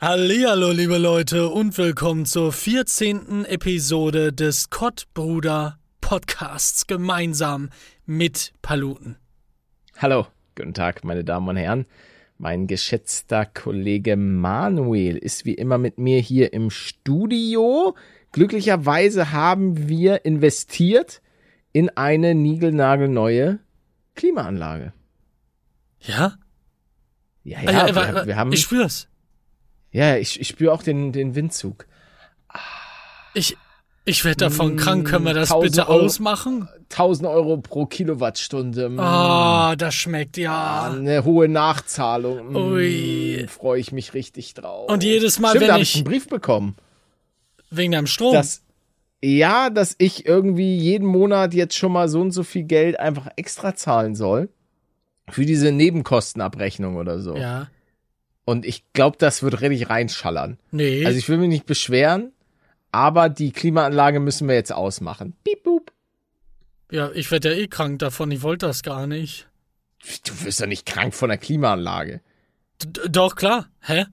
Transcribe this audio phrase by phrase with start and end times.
[0.00, 3.44] Hallihallo, liebe Leute, und willkommen zur 14.
[3.44, 7.68] Episode des Kottbruder Podcasts gemeinsam
[8.06, 9.16] mit Paluten.
[9.98, 10.26] Hallo,
[10.56, 11.84] guten Tag, meine Damen und Herren.
[12.38, 17.94] Mein geschätzter Kollege Manuel ist wie immer mit mir hier im Studio.
[18.32, 21.20] Glücklicherweise haben wir investiert
[21.72, 23.58] in eine niegelnagelneue
[24.14, 24.94] Klimaanlage.
[26.00, 26.36] Ja?
[27.44, 28.52] Ja, Ah, ja, ja, wa- wir, wir haben.
[28.54, 29.08] ich spür's.
[29.92, 31.86] Ja, ich, ich spüre auch den, den Windzug.
[33.34, 33.56] Ich,
[34.04, 35.06] ich werde davon krank.
[35.08, 36.04] Können wir das 1000 bitte Euro.
[36.04, 36.68] ausmachen?
[36.90, 38.88] 1000 Euro pro Kilowattstunde.
[38.88, 40.90] mm, Ah, das schmeckt ja.
[40.92, 42.52] Eine hohe Nachzahlung.
[42.52, 43.46] Mm, Ui.
[43.48, 44.90] Freue ich mich richtig drauf.
[44.90, 46.76] Und jedes Mal, Stimmt, wenn da ich- ich einen Brief bekommen.
[47.70, 48.32] Wegen deinem Strom.
[48.34, 48.62] dass
[49.22, 53.28] ja, dass ich irgendwie jeden Monat jetzt schon mal so und so viel Geld einfach
[53.36, 54.48] extra zahlen soll
[55.28, 57.36] für diese Nebenkostenabrechnung oder so.
[57.36, 57.68] ja.
[58.44, 60.58] Und ich glaube, das wird richtig reinschallern.
[60.70, 61.04] Nee.
[61.06, 62.32] Also ich will mich nicht beschweren,
[62.90, 65.34] aber die Klimaanlage müssen wir jetzt ausmachen.
[65.44, 65.92] Piep, boop.
[66.90, 68.30] ja, ich werde ja eh krank davon.
[68.30, 69.48] Ich wollte das gar nicht.
[70.24, 72.22] Du wirst doch nicht krank von der Klimaanlage.
[72.82, 73.68] D doch, klar.
[73.80, 74.06] Hä?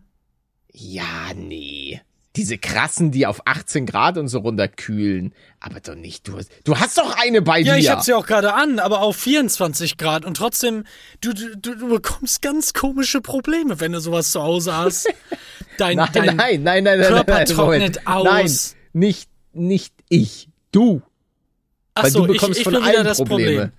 [0.71, 2.01] Ja, nee.
[2.37, 5.33] Diese krassen, die auf 18 Grad und so runterkühlen.
[5.59, 6.27] Aber doch nicht.
[6.27, 7.79] Du hast, du hast doch eine bei Ja, dir.
[7.79, 10.83] ich hab's ja auch gerade an, aber auf 24 Grad und trotzdem,
[11.21, 15.07] du, du, du bekommst ganz komische Probleme, wenn du sowas zu Hause hast.
[15.77, 18.25] Dein, Nein, dein nein, nein, nein, nein, Körper nein, nein, trocknet Moment.
[18.25, 18.75] Nein, aus.
[18.93, 20.49] nicht, nicht ich.
[20.71, 21.01] Du.
[21.93, 23.51] Ach Weil so, du bekommst ich, ich von bin wieder allen das Probleme.
[23.51, 23.71] Problem.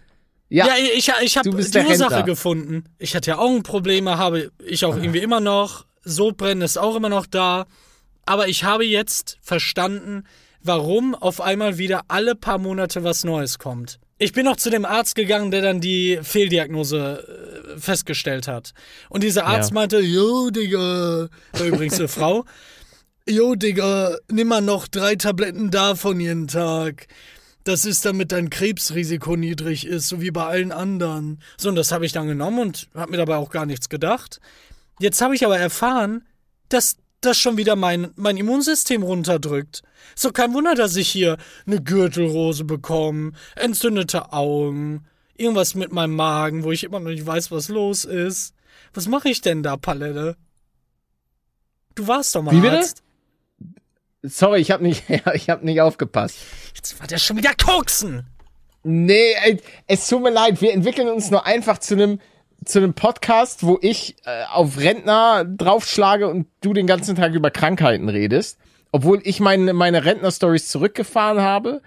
[0.49, 2.85] Ja, Ja, ich, ich habe die Ursache gefunden.
[2.99, 5.87] Ich hatte ja Augenprobleme, habe ich auch irgendwie immer noch.
[6.03, 7.67] Sodbrennen ist auch immer noch da.
[8.29, 10.25] Aber ich habe jetzt verstanden,
[10.63, 13.99] warum auf einmal wieder alle paar Monate was Neues kommt.
[14.19, 18.75] Ich bin noch zu dem Arzt gegangen, der dann die Fehldiagnose äh, festgestellt hat.
[19.09, 19.75] Und dieser Arzt Ja.
[19.75, 21.29] meinte, jo, Digga,
[21.65, 22.45] übrigens eine Frau,
[23.27, 27.07] jo, Digga, nimm mal noch drei Tabletten davon jeden Tag.
[27.65, 31.41] Das ist, damit dein Krebsrisiko niedrig ist, so wie bei allen anderen.
[31.57, 34.41] So, und das habe ich dann genommen und habe mir dabei auch gar nichts gedacht.
[35.01, 36.27] Jetzt habe ich aber erfahren,
[36.69, 39.83] dass das schon wieder mein, mein Immunsystem runterdrückt.
[40.15, 41.37] So kein Wunder, dass ich hier
[41.67, 45.05] eine Gürtelrose bekomme, entzündete Augen,
[45.37, 48.55] irgendwas mit meinem Magen, wo ich immer noch nicht weiß, was los ist.
[48.95, 50.37] Was mache ich denn da, Palette?
[51.95, 52.79] Du warst doch mal Wie bitte?
[52.79, 53.03] Arzt.
[54.23, 55.05] sorry, ich habe nicht,
[55.35, 56.39] ich habe nicht aufgepasst.
[56.75, 58.27] Jetzt war der schon wieder koksen.
[58.85, 62.21] Nee, es tut mir leid, wir entwickeln uns nur einfach zu einem
[62.69, 67.51] zu einem Podcast, wo ich äh, auf Rentner draufschlage und du den ganzen Tag über
[67.51, 68.59] Krankheiten redest,
[68.93, 71.83] obwohl ich meine meine Rentner-Stories zurückgefahren habe,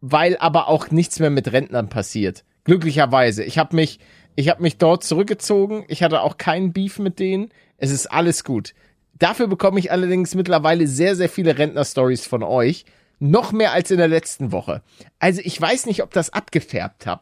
[0.00, 2.44] weil aber auch nichts mehr mit Rentnern passiert.
[2.64, 4.00] Glücklicherweise, ich habe mich
[4.34, 8.44] ich habe mich dort zurückgezogen, ich hatte auch keinen Beef mit denen, es ist alles
[8.44, 8.72] gut.
[9.18, 12.86] Dafür bekomme ich allerdings mittlerweile sehr sehr viele Rentner-Stories von euch,
[13.18, 14.82] noch mehr als in der letzten Woche.
[15.18, 17.20] Also ich weiß nicht, ob das abgefärbt hat.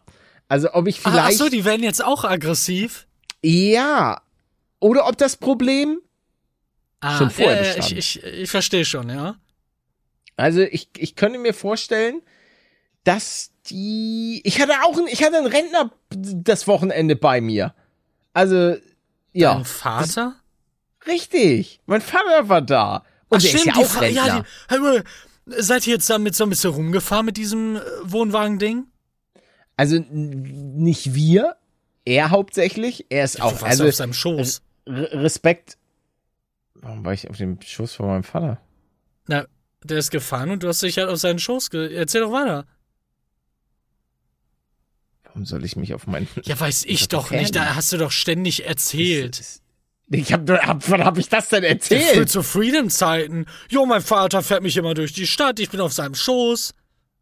[0.51, 3.07] Also ob ich Ah, Ach vielleicht so, die werden jetzt auch aggressiv.
[3.43, 4.21] ja.
[4.83, 6.01] Oder ob das Problem,
[7.01, 9.37] Ah, Schon vorher ja, ja, ich, ich, ich verstehe schon, ja.
[10.37, 12.21] also ich, ich könnte mir vorstellen,
[13.05, 17.75] dass die, ich hatte auch, einen, ich hatte einen Rentner das Wochenende bei mir.
[18.35, 18.77] Also,
[19.33, 20.35] ja, Dein Vater?
[21.07, 21.81] richtig.
[21.87, 23.05] Mein Vater war da.
[23.29, 24.45] Und Ach, der ist ja auch Rentner.
[24.71, 25.03] ja, die,
[25.63, 28.87] seid ihr jetzt damit so ein bisschen rumgefahren mit diesem äh, Wohnwagen-Ding?
[29.81, 31.57] Also nicht wir,
[32.05, 33.07] er hauptsächlich.
[33.09, 34.61] Er ist Du auch, also auf seinem Schoß.
[34.87, 35.79] Re- Respekt.
[36.75, 38.61] Warum war ich auf dem Schoß von meinem Vater?
[39.27, 39.47] Na,
[39.83, 41.95] der ist gefahren und du hast dich halt auf seinen Schoß ge...
[41.95, 42.67] Erzähl doch weiter.
[45.25, 47.55] Warum soll ich mich auf meinen Ja, weiß ich doch nicht.
[47.57, 49.61] Da hast du doch ständig erzählt.
[50.09, 52.29] Ich hab, hab wann hab ich das denn erzählt?
[52.29, 53.47] zu Freedom-Zeiten.
[53.69, 55.61] Jo, mein Vater fährt mich immer durch die Stadt.
[55.61, 56.75] Ich bin auf seinem Schoß.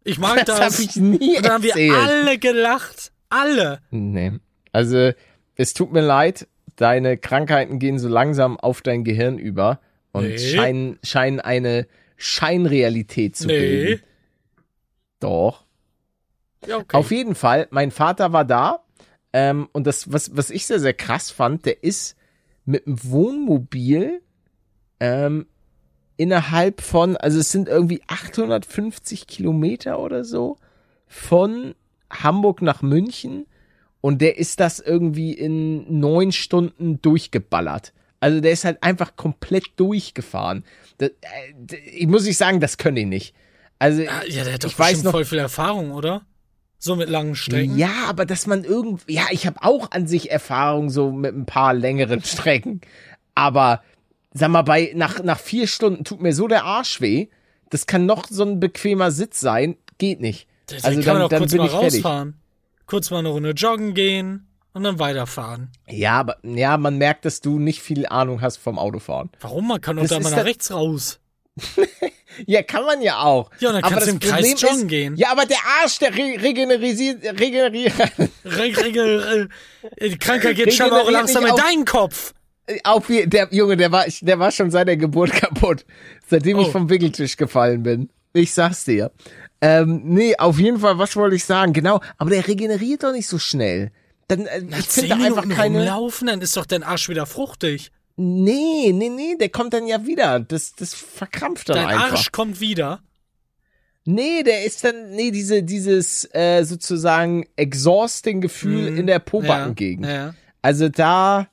[0.04, 0.74] Ich mag Das das.
[0.78, 1.94] hab ich nie und dann haben wir erzählt.
[1.94, 3.12] alle gelacht.
[3.28, 3.80] Alle.
[3.90, 4.32] Nee.
[4.72, 5.12] Also,
[5.56, 9.80] es tut mir leid, deine Krankheiten gehen so langsam auf dein Gehirn über
[10.12, 10.38] und Nee.
[10.38, 11.86] scheinen, scheinen eine
[12.16, 13.58] Scheinrealität zu Nee.
[13.58, 14.02] bilden.
[15.20, 15.64] Doch.
[16.66, 16.96] Ja, okay.
[16.96, 18.84] Auf jeden Fall, mein Vater war da.
[19.32, 22.16] Ähm, und das, was, was ich sehr, sehr krass fand, der ist
[22.64, 24.22] mit dem Wohnmobil
[25.00, 25.46] ähm,
[26.18, 30.58] innerhalb von, also es sind irgendwie 850 Kilometer oder so
[31.06, 31.74] von
[32.10, 33.46] Hamburg nach München
[34.02, 37.94] und der ist das irgendwie in neun Stunden durchgeballert.
[38.20, 40.64] Also der ist halt einfach komplett durchgefahren.
[40.98, 43.34] Das, äh, ich muss ich sagen, das können die nicht.
[43.78, 46.22] Also Ah, ja, der hat doch ich weiß noch, voll viel Erfahrung, oder?
[46.80, 47.78] So mit langen Strecken.
[47.78, 51.46] ja, aber dass man irgendwie, ja, ich habe auch an sich Erfahrung so mit ein
[51.46, 52.80] paar längeren Strecken,
[53.36, 53.82] aber
[54.32, 57.28] sag mal, bei, nach, nach vier Stunden tut mir so der Arsch weh.
[57.70, 59.76] Das kann noch so ein bequemer Sitz sein.
[59.98, 60.46] Geht nicht.
[60.66, 61.94] Da Also kann man dann, doch dann kurz bin mal ich fertig.
[62.04, 62.40] rausfahren.
[62.86, 65.70] Kurz mal eine Runde joggen gehen und dann weiterfahren.
[65.88, 69.30] Ja, aber, ja, man merkt, dass du nicht viel Ahnung hast vom Autofahren.
[69.40, 69.68] Warum?
[69.68, 71.20] Man kann doch Das da mal nach rechts raus.
[72.46, 73.50] Ja, kann man ja auch.
[73.58, 75.16] Ja, dann aber kannst du das im Kreis Problem joggen ist, gehen.
[75.16, 77.94] Ja, aber der Arsch, der re regeneriert, regeneriert,
[78.44, 79.48] Re Regel,
[80.20, 82.34] Krankheit geht scheinbar auch langsam in deinen Kopf.
[82.84, 85.84] Auf wie, der Junge, der war, der war schon seit der Geburt kaputt.
[86.28, 86.70] Seitdem ich Oh.
[86.72, 88.10] vom Wickeltisch gefallen bin.
[88.32, 89.10] Ich sag's dir.
[89.60, 91.72] Ähm, nee, auf jeden Fall, was wollte ich sagen?
[91.72, 93.90] Genau, aber der regeneriert doch nicht so schnell.
[94.28, 95.78] Dann, äh, Nach ich finde einfach Minuten keine.
[95.78, 97.90] rumlaufen, dann ist doch dein Arsch wieder fruchtig.
[98.16, 100.38] Nee, nee, nee, der kommt dann ja wieder.
[100.40, 102.10] Das, das verkrampft dann Dein einfach.
[102.12, 103.00] Arsch kommt wieder.
[104.04, 110.06] Nee, der ist dann, nee, diese, dieses äh, sozusagen exhausting Gefühl in der Pobackengegend.
[110.06, 110.10] Mhm.
[110.10, 110.34] Ja, ja.
[110.62, 111.46] Also da,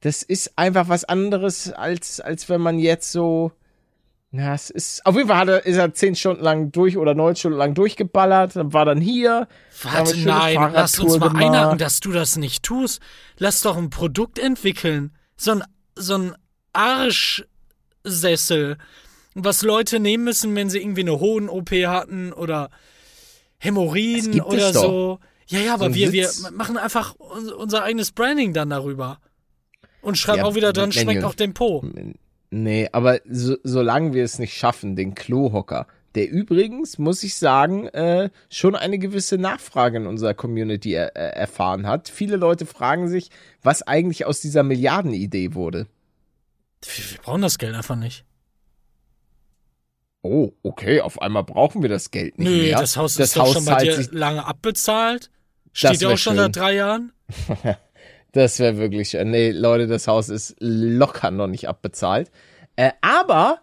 [0.00, 3.52] das ist einfach was anderes, als, als wenn man jetzt so,
[4.30, 7.14] na, es ist, auf jeden Fall hat er, ist er zehn Stunden lang durch oder
[7.14, 9.48] neun Stunden lang durchgeballert, dann war dann hier.
[9.82, 11.44] Warte, nein, lass uns mal gemacht.
[11.44, 13.00] einhaken, dass du das nicht tust.
[13.38, 15.12] Lass doch ein Produkt entwickeln.
[15.36, 15.64] So ein,
[15.96, 16.34] so ein
[18.04, 18.76] Arschsessel,
[19.34, 22.70] was Leute nehmen müssen, wenn sie irgendwie eine Hohen-OP hatten oder
[23.58, 25.18] Hämorrhoiden oder so.
[25.46, 29.18] Ja, ja, aber ein wir, wir machen einfach un- unser eigenes Branding dann darüber.
[30.00, 31.84] Und schreiben Ja, auch wieder dran, schmeckt auch den Po.
[32.50, 37.86] Nee, aber so, solange wir es nicht schaffen, den Klohocker, der übrigens, muss ich sagen,
[37.88, 42.08] äh, schon eine gewisse Nachfrage in unserer Community er, äh, erfahren hat.
[42.08, 43.30] Viele Leute fragen sich,
[43.62, 45.86] was eigentlich aus dieser Milliardenidee wurde.
[46.82, 48.24] Wir, wir brauchen das Geld einfach nicht.
[50.22, 52.78] Oh, okay, auf einmal brauchen wir das Geld nicht Nö, mehr.
[52.78, 55.30] das Haus ist doch schon bei dir lange abbezahlt.
[55.72, 56.44] Steht ja auch schon schön.
[56.44, 57.12] seit drei Jahren.
[58.32, 62.30] Das wäre wirklich, äh, nee, Leute, das Haus ist locker noch nicht abbezahlt.
[62.76, 63.60] Äh, aber,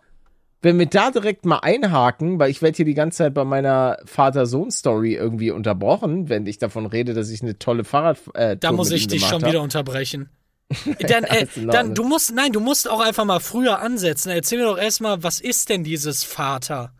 [0.62, 4.00] wenn wir da direkt mal einhaken, weil ich werde hier die ganze Zeit bei meiner
[4.06, 8.92] Vater-Sohn-Story irgendwie unterbrochen, wenn ich davon rede, dass ich eine tolle Fahrrad äh, Da muss
[8.92, 9.50] ich dich schon hab.
[9.50, 10.30] wieder unterbrechen.
[11.00, 14.30] Dann, äh, dann, du musst, nein, du musst auch einfach mal früher ansetzen.
[14.32, 16.92] Erzähl mir doch erstmal, was ist denn dieses Vater?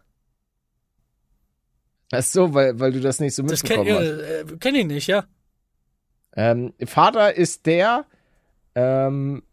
[2.12, 4.52] Ach so, weil, weil du das nicht so Das kenn, mitbekommen äh, hast.
[4.52, 5.26] äh, kenn ich nicht, ja.
[6.36, 8.06] Ähm, Vater ist der,
[8.76, 9.44] ähm,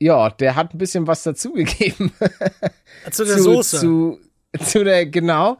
[0.00, 2.12] ja, der hat ein bisschen was dazugegeben.
[3.10, 3.78] Zu der zu, Soße.
[3.80, 4.18] Zu,
[4.60, 5.58] zu der, genau.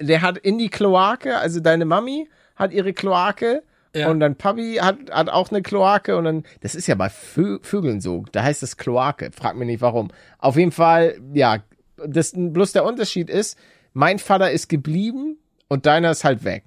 [0.00, 3.62] Der hat in die Kloake, also deine Mami hat ihre Kloake
[3.94, 4.08] Ja.
[4.10, 7.58] und dann Papi hat, hat auch eine Kloake und dann, das ist ja bei Vö
[7.62, 10.10] Vögeln so, da heißt es Kloake, frag mich nicht warum.
[10.38, 11.58] Auf jeden Fall, ja,
[12.04, 13.58] das, bloß der Unterschied ist,
[13.92, 15.36] mein Vater ist geblieben
[15.68, 16.64] und deiner ist halt weg.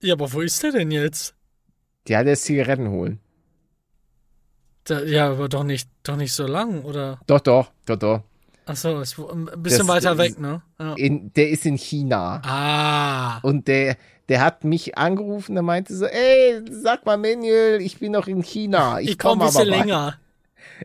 [0.00, 1.34] ja, aber wo ist der denn jetzt?
[2.08, 3.20] Der hat jetzt Zigaretten holen.
[4.84, 7.20] Da, ja, aber doch nicht, doch nicht so lang, oder?
[7.26, 8.22] Doch, doch, doch, doch.
[8.66, 10.62] Achso, ist ein bisschen Das weiter weg, ne?
[10.78, 10.94] Ja.
[10.94, 12.40] In, der ist in China.
[12.44, 13.38] Ah.
[13.42, 13.96] Und der,
[14.28, 18.42] der hat mich angerufen, der meinte so, ey, sag mal Manuel, ich bin noch in
[18.42, 19.00] China.
[19.00, 20.18] Ich, Ich brauche ein bisschen länger.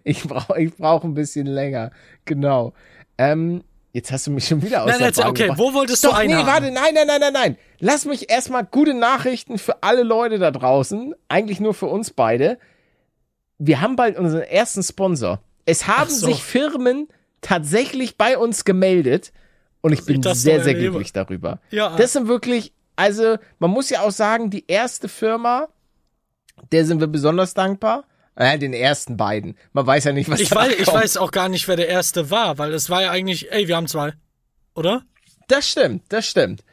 [0.03, 1.91] Ich brauche ich brauch ein bisschen länger.
[2.25, 2.73] Genau.
[3.17, 5.59] Ähm, jetzt hast du mich schon wieder aus Nein, der erzähl, Bahn okay, gebracht.
[5.59, 6.47] wo wolltest Doch, du nee, einhaken?
[6.47, 7.57] warte, nein, nein, nein, nein, nein.
[7.79, 11.13] Lass mich erstmal gute Nachrichten für alle Leute da draußen.
[11.27, 12.57] Eigentlich nur für uns beide.
[13.59, 15.41] Wir haben bald unseren ersten Sponsor.
[15.65, 16.27] Es haben so.
[16.27, 17.07] sich Firmen
[17.41, 19.31] tatsächlich bei uns gemeldet.
[19.81, 21.59] Und ich bin das sehr, sehr glücklich darüber.
[21.69, 21.95] Ja.
[21.95, 25.67] Das sind wirklich, also man muss ja auch sagen, die erste Firma,
[26.71, 28.05] der sind wir besonders dankbar.
[28.35, 29.57] Äh, den ersten beiden.
[29.73, 30.97] Man weiß ja nicht, was Ich weiß, ich kommt.
[30.97, 33.75] weiß auch gar nicht, wer der erste war, weil es war ja eigentlich, ey, wir
[33.75, 34.13] haben zwei.
[34.75, 35.03] Oder?
[35.47, 36.63] Das stimmt, das stimmt.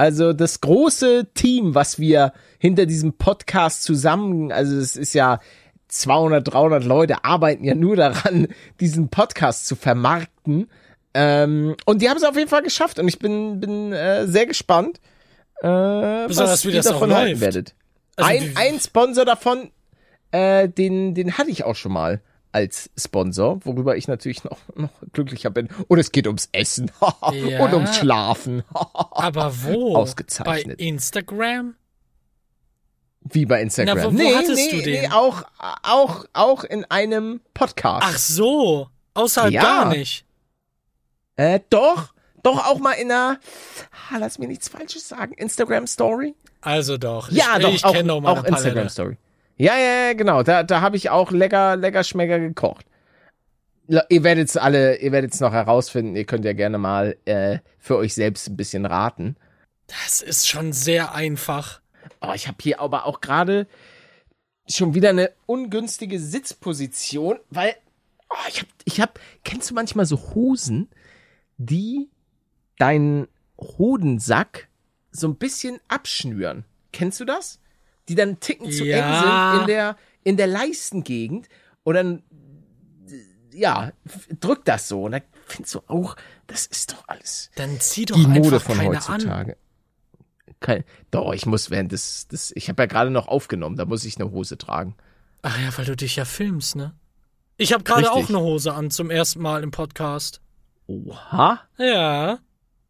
[0.00, 5.40] Also das große Team, was wir hinter diesem Podcast zusammen, also es ist ja
[5.88, 8.48] 200, 300 Leute arbeiten ja nur daran,
[8.80, 10.70] diesen Podcast zu vermarkten.
[11.12, 14.46] Ähm, und die haben es auf jeden Fall geschafft und ich bin, bin äh, sehr
[14.46, 15.02] gespannt,
[15.56, 15.66] äh,
[16.26, 17.74] Besonders, was ihr davon halten werdet.
[18.16, 19.70] Also, ein, ein Sponsor davon,
[20.30, 24.90] äh, den, den hatte ich auch schon mal als Sponsor, worüber ich natürlich noch, noch
[25.12, 25.68] glücklicher bin.
[25.88, 26.90] Und es geht ums Essen
[27.32, 27.64] Ja.
[27.64, 28.62] und ums Schlafen.
[28.72, 29.96] Aber wo?
[29.96, 30.78] Ausgezeichnet.
[30.78, 31.74] Bei Instagram?
[33.22, 33.96] Wie bei Instagram.
[33.98, 35.02] Na, wo- wo nee, hattest nee, du den?
[35.02, 35.42] nee, auch,
[35.82, 38.06] auch, auch in einem Podcast.
[38.08, 38.88] Ach so.
[39.14, 39.62] Außerhalb Ja.
[39.62, 40.24] gar nicht.
[41.36, 43.38] Äh, doch, doch auch mal in einer,
[44.10, 46.34] ah, lass mir nichts Falsches sagen, Instagram Story.
[46.62, 47.30] Also doch.
[47.30, 48.88] Ja, ich, doch, ich auch, auch Instagram.
[48.88, 49.16] Story.
[49.60, 50.42] Ja, ja, ja, genau.
[50.42, 52.86] Da, da habe ich auch lecker, lecker Schmecker gekocht.
[54.08, 56.16] Ihr werdet's alle, ihr werdet's noch herausfinden.
[56.16, 59.36] Ihr könnt ja gerne mal äh, für euch selbst ein bisschen raten.
[59.86, 61.82] Das ist schon sehr einfach.
[62.22, 63.66] Oh, ich habe hier aber auch gerade
[64.66, 67.74] schon wieder eine ungünstige Sitzposition, weil
[68.30, 70.88] Oh, ich hab, ich hab, kennst du manchmal so Hosen,
[71.58, 72.08] die
[72.78, 73.26] deinen
[73.58, 74.68] Hodensack
[75.10, 76.64] so ein bisschen abschnüren?
[76.92, 77.58] Kennst du das?
[78.10, 78.96] Die dann einen Ticken zu Ja.
[78.98, 81.48] eng sind in der, in der Leistengegend
[81.84, 82.22] und dann,
[83.52, 83.92] ja,
[84.40, 85.04] drückt das so.
[85.04, 88.60] Und dann findest du auch, das ist doch alles Dann zieh doch die einfach Mode
[88.60, 88.96] von keine an.
[89.14, 89.56] heutzutage.
[90.60, 94.04] Kein, doch, ich muss während des, des ich habe ja gerade noch aufgenommen, da muss
[94.04, 94.94] ich eine Hose tragen.
[95.42, 96.94] Ach ja, weil du dich ja filmst, ne?
[97.56, 100.40] Ich habe gerade auch eine Hose an zum ersten Mal im Podcast.
[100.86, 102.38] Oha, Ja.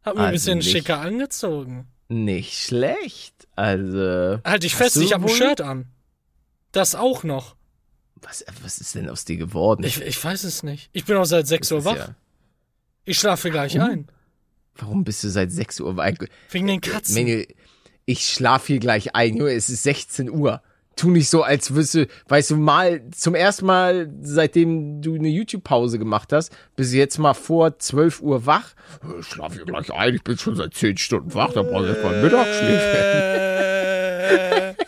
[0.03, 1.87] Hab mir ein Also bisschen nicht- schicker angezogen.
[2.11, 3.49] Nicht schlecht.
[3.57, 5.87] Also, Halt dich fest, ich habe ein Shirt an.
[6.73, 7.57] Das auch noch.
[8.23, 9.83] was, was ist denn aus dir geworden?
[9.85, 10.91] Ich, ich weiß es nicht.
[10.93, 11.97] Ich bin auch seit 6 Das Uhr wach.
[11.97, 12.15] ja-
[13.05, 13.91] Ich schlafe gleich Warum?
[13.91, 14.07] ein.
[14.77, 16.13] warum bist du seit 6 Uhr wach?
[16.51, 17.15] Wegen den Katzen.
[17.17, 17.47] Manuel,
[18.07, 20.63] ich schlaf hier gleich ein, Junge, es ist 16 Uhr.
[20.97, 25.99] Tu nicht so, als du, weißt du, mal zum ersten Mal, seitdem du eine YouTube-Pause
[25.99, 28.75] gemacht hast, bist du jetzt mal vor 12 Uhr wach.
[29.19, 31.89] Ich schlaf hier gleich ein, ich bin schon seit 10 Stunden wach, da brauch ich
[31.89, 34.77] erst mal ein Mittagsschläfchen.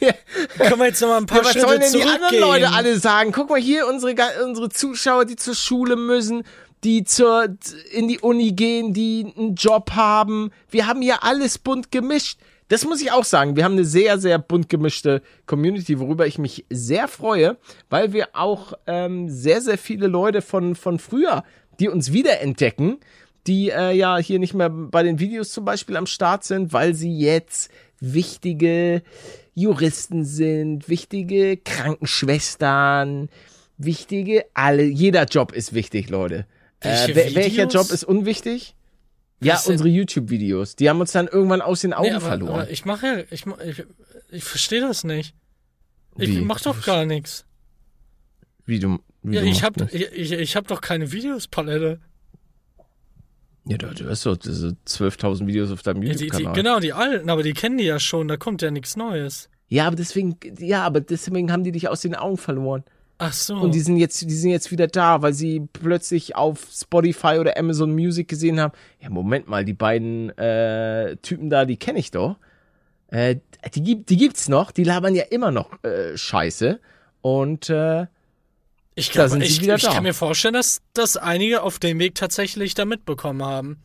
[0.00, 0.12] Äh,
[0.56, 2.72] Können wir jetzt noch mal ein paar Ja, was Schritte sollen denn die anderen Leute
[2.72, 3.32] alle sagen?
[3.32, 6.42] Guck mal hier, unsere, unsere Zuschauer, die zur Schule müssen,
[6.84, 7.48] die zur,
[7.90, 10.50] in die Uni gehen, die einen Job haben.
[10.70, 12.38] Wir haben ja alles bunt gemischt.
[12.68, 13.56] Das muss ich auch sagen.
[13.56, 17.56] Wir haben eine sehr, sehr bunt gemischte Community, worüber ich mich sehr freue,
[17.88, 21.44] weil wir auch ähm, sehr, sehr viele Leute von, von früher,
[21.80, 22.98] die uns wiederentdecken,
[23.46, 26.94] die äh, ja hier nicht mehr bei den Videos zum Beispiel am Start sind, weil
[26.94, 27.70] sie jetzt
[28.00, 29.02] wichtige
[29.54, 33.28] Juristen sind, wichtige Krankenschwestern,
[33.76, 34.82] wichtige alle.
[34.84, 36.46] Jeder Job ist wichtig, Leute.
[36.80, 37.66] Äh, wel- welcher?
[37.66, 38.74] Job ist unwichtig?
[39.40, 40.74] Ja, Was unsere YouTube-Videos.
[40.76, 42.54] Die haben uns dann irgendwann aus den Augen Nee, aber, verloren.
[42.62, 43.84] aber ich mache ja, ich, ich,
[44.30, 45.34] ich verstehe das nicht.
[46.16, 46.40] Ich Wie?
[46.40, 47.44] mach doch gar nichts.
[48.64, 50.10] wie du, wie Ja, du ich hab, machst nicht.
[50.12, 52.00] ich, ich, ich hab doch keine Videospalette.
[53.64, 56.54] Ja, du, du hast doch diese 12.000 Videos auf deinem Ja, YouTube-Kanal.
[56.54, 59.48] genau, die alten, aber die kennen die ja schon, da kommt ja nichts Neues.
[59.68, 62.82] Ja, aber deswegen, ja, aber deswegen haben die dich aus den Augen verloren.
[63.18, 63.56] Ach so.
[63.56, 67.58] Und die sind jetzt, die sind jetzt wieder da, weil sie plötzlich auf Spotify oder
[67.58, 68.72] Amazon Music gesehen haben.
[69.00, 72.36] Ja, Moment mal, die beiden äh, Typen da, die kenne ich doch.
[73.08, 73.36] Äh,
[73.74, 74.70] die gibt, die gibt's noch.
[74.70, 76.78] Die labern ja immer noch äh, Scheiße.
[77.20, 78.06] Und äh,
[78.94, 79.92] ich da glaube, sind sie ich, wieder ich da.
[79.92, 83.78] kann mir vorstellen, dass, dass einige auf dem Weg tatsächlich da mitbekommen haben.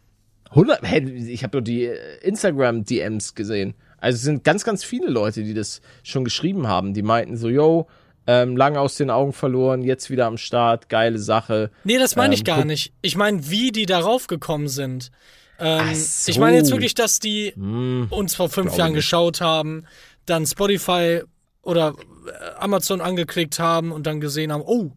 [0.50, 3.74] 100, hey, ich habe doch die äh, Instagram DMs gesehen.
[3.98, 6.94] Also es sind ganz, ganz viele Leute, die das schon geschrieben haben.
[6.94, 7.88] Die meinten so, yo,
[8.28, 11.72] ähm, lange aus den Augen verloren, jetzt wieder am Start, geile Sache.
[11.84, 12.94] Nee, das meine ich Ähm, gar guck- nicht.
[13.02, 15.12] Ich meine, wie die darauf gekommen sind.
[15.60, 16.30] Ähm, so.
[16.32, 18.08] Ich meine jetzt wirklich, dass die Hm.
[18.10, 19.00] uns vor fünf Jahren nicht.
[19.04, 19.86] geschaut haben,
[20.26, 21.22] dann Spotify
[21.62, 21.96] oder
[22.28, 24.92] äh, Amazon angeklickt haben und dann gesehen haben, oh,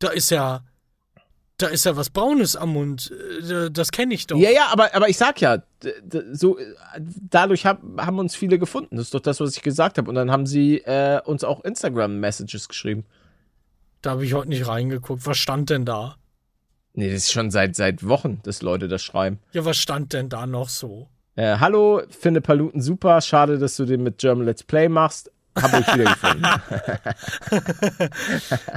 [0.00, 0.62] da ist ja,
[1.56, 3.12] da ist ja was Braunes am Mund.
[3.48, 4.36] Äh, Das kenne ich doch.
[4.36, 5.62] Ja, ja, aber, aber ich sag ja,
[6.32, 6.64] so äh,
[7.30, 8.96] dadurch hab, haben uns viele gefunden.
[8.96, 10.08] Das ist doch das, was ich gesagt habe.
[10.08, 13.04] Und dann haben sie äh, uns auch Instagram-Messages geschrieben.
[14.02, 15.26] Da habe ich heute nicht reingeguckt.
[15.26, 16.16] Was stand denn da?
[16.92, 19.38] Nee, das ist schon seit, seit Wochen, dass Leute das schreiben.
[19.52, 21.08] Ja, was stand denn da noch so?
[21.36, 23.20] Äh, hallo, finde Paluten super.
[23.20, 25.30] Schade, dass du den mit German Let's Play machst.
[25.60, 26.44] Hab euch wieder gefunden.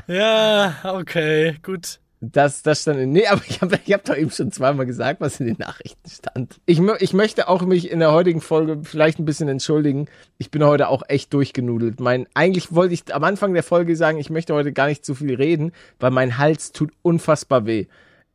[0.07, 1.99] Ja, okay, gut.
[2.19, 5.21] Das, das stand in, nee, aber ich habe ich hab doch eben schon zweimal gesagt,
[5.21, 6.59] was in den Nachrichten stand.
[6.65, 10.07] Ich, ich möchte auch mich in der heutigen Folge vielleicht ein bisschen entschuldigen.
[10.39, 11.99] Ich bin heute auch echt durchgenudelt.
[11.99, 15.13] Mein, eigentlich wollte ich am Anfang der Folge sagen, ich möchte heute gar nicht zu
[15.13, 17.85] viel reden, weil mein Hals tut unfassbar weh.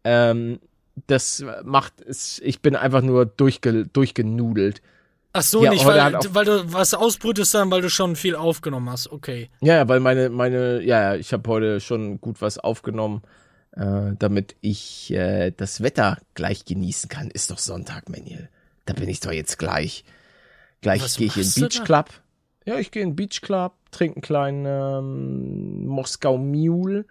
[0.04, 0.60] Ähm,
[1.06, 4.80] das macht es, ich bin einfach nur durchge, durchgenudelt.
[5.32, 8.90] Ach so, Ja, nicht, weil, weil du was ausbrütest, sondern weil du schon viel aufgenommen
[8.90, 9.10] hast.
[9.10, 9.48] Okay.
[9.60, 13.22] Ja, weil meine, meine, ja, ja, ich habe heute schon gut was aufgenommen,
[13.73, 17.31] äh, damit ich äh, das Wetter gleich genießen kann.
[17.31, 18.49] Ist doch Sonntag, Manuel.
[18.85, 20.05] Da bin ich doch jetzt gleich.
[20.81, 21.85] Gleich gehe ich in den Beach?
[21.85, 22.11] Club.
[22.64, 27.05] Ja, ich gehe in den Beach Club, trinke einen kleinen ähm, Moskau Mule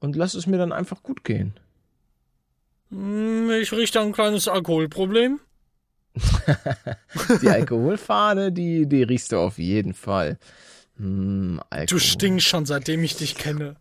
[0.00, 1.54] und lass es mir dann einfach gut gehen.
[2.90, 5.40] Hm, Ich rieche da ein kleines Alkoholproblem.
[7.42, 10.38] Die Alkoholfahne, die, die riechst du auf jeden Fall.
[10.96, 11.86] Hm, Alkohol.
[11.86, 13.76] Du stinkst schon, seitdem ich dich kenne.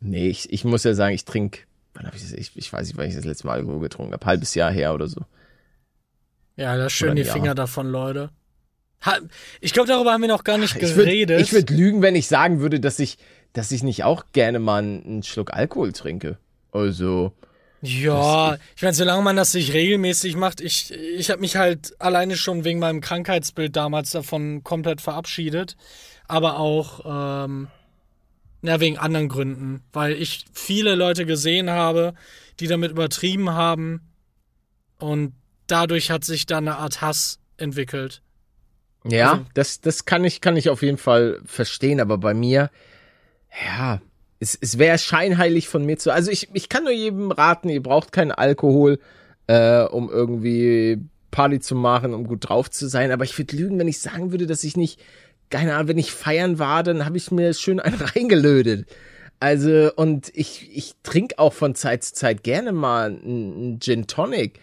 [0.00, 1.60] Nee, ich, ich muss ja sagen, ich trinke,
[2.14, 4.54] ich das, ich, ich weiß nicht, wann ich das letzte Mal Alkohol getrunken habe, halbes
[4.54, 5.20] Jahr her oder so.
[6.56, 7.32] Ja, lass schön die ja.
[7.32, 8.30] Finger davon, Leute.
[9.04, 9.18] Ha,
[9.60, 11.40] ich glaube, darüber haben wir noch gar nicht Ich würde geredet.
[11.40, 13.18] ich würd lügen, wenn ich sagen würde, dass ich,
[13.52, 16.38] dass ich nicht auch gerne mal einen, Schluck Alkohol trinke.
[16.72, 17.32] Also,
[17.82, 22.36] ja, ich meine, solange man das nicht regelmäßig macht, ich, ich habe mich halt alleine
[22.36, 25.76] schon wegen meinem Krankheitsbild damals davon komplett verabschiedet.
[26.28, 27.68] Aber auch, ähm,
[28.62, 29.82] Ja, wegen anderen Gründen.
[29.92, 32.14] Weil ich viele Leute gesehen habe,
[32.60, 34.00] die damit übertrieben haben.
[34.98, 35.32] Und
[35.66, 38.22] dadurch hat sich dann eine Art Hass entwickelt.
[39.04, 42.70] Ja, Also- das, das kann ich, kann ich auf jeden Fall verstehen, aber bei mir,
[43.66, 44.00] ja,
[44.40, 46.12] es, es wäre scheinheilig von mir zu.
[46.12, 48.98] Also ich, ich kann nur jedem raten, ihr braucht keinen Alkohol,
[49.46, 50.98] äh, um irgendwie
[51.30, 53.10] Party zu machen, um gut drauf zu sein.
[53.10, 55.00] Aber ich würde lügen, wenn ich sagen würde, dass ich nicht,
[55.50, 58.88] keine Ahnung, wenn ich feiern war, dann habe ich mir schön einen reingelötet.
[59.38, 64.60] Also, und ich, ich trinke auch von Zeit zu Zeit gerne mal einen Gin Tonic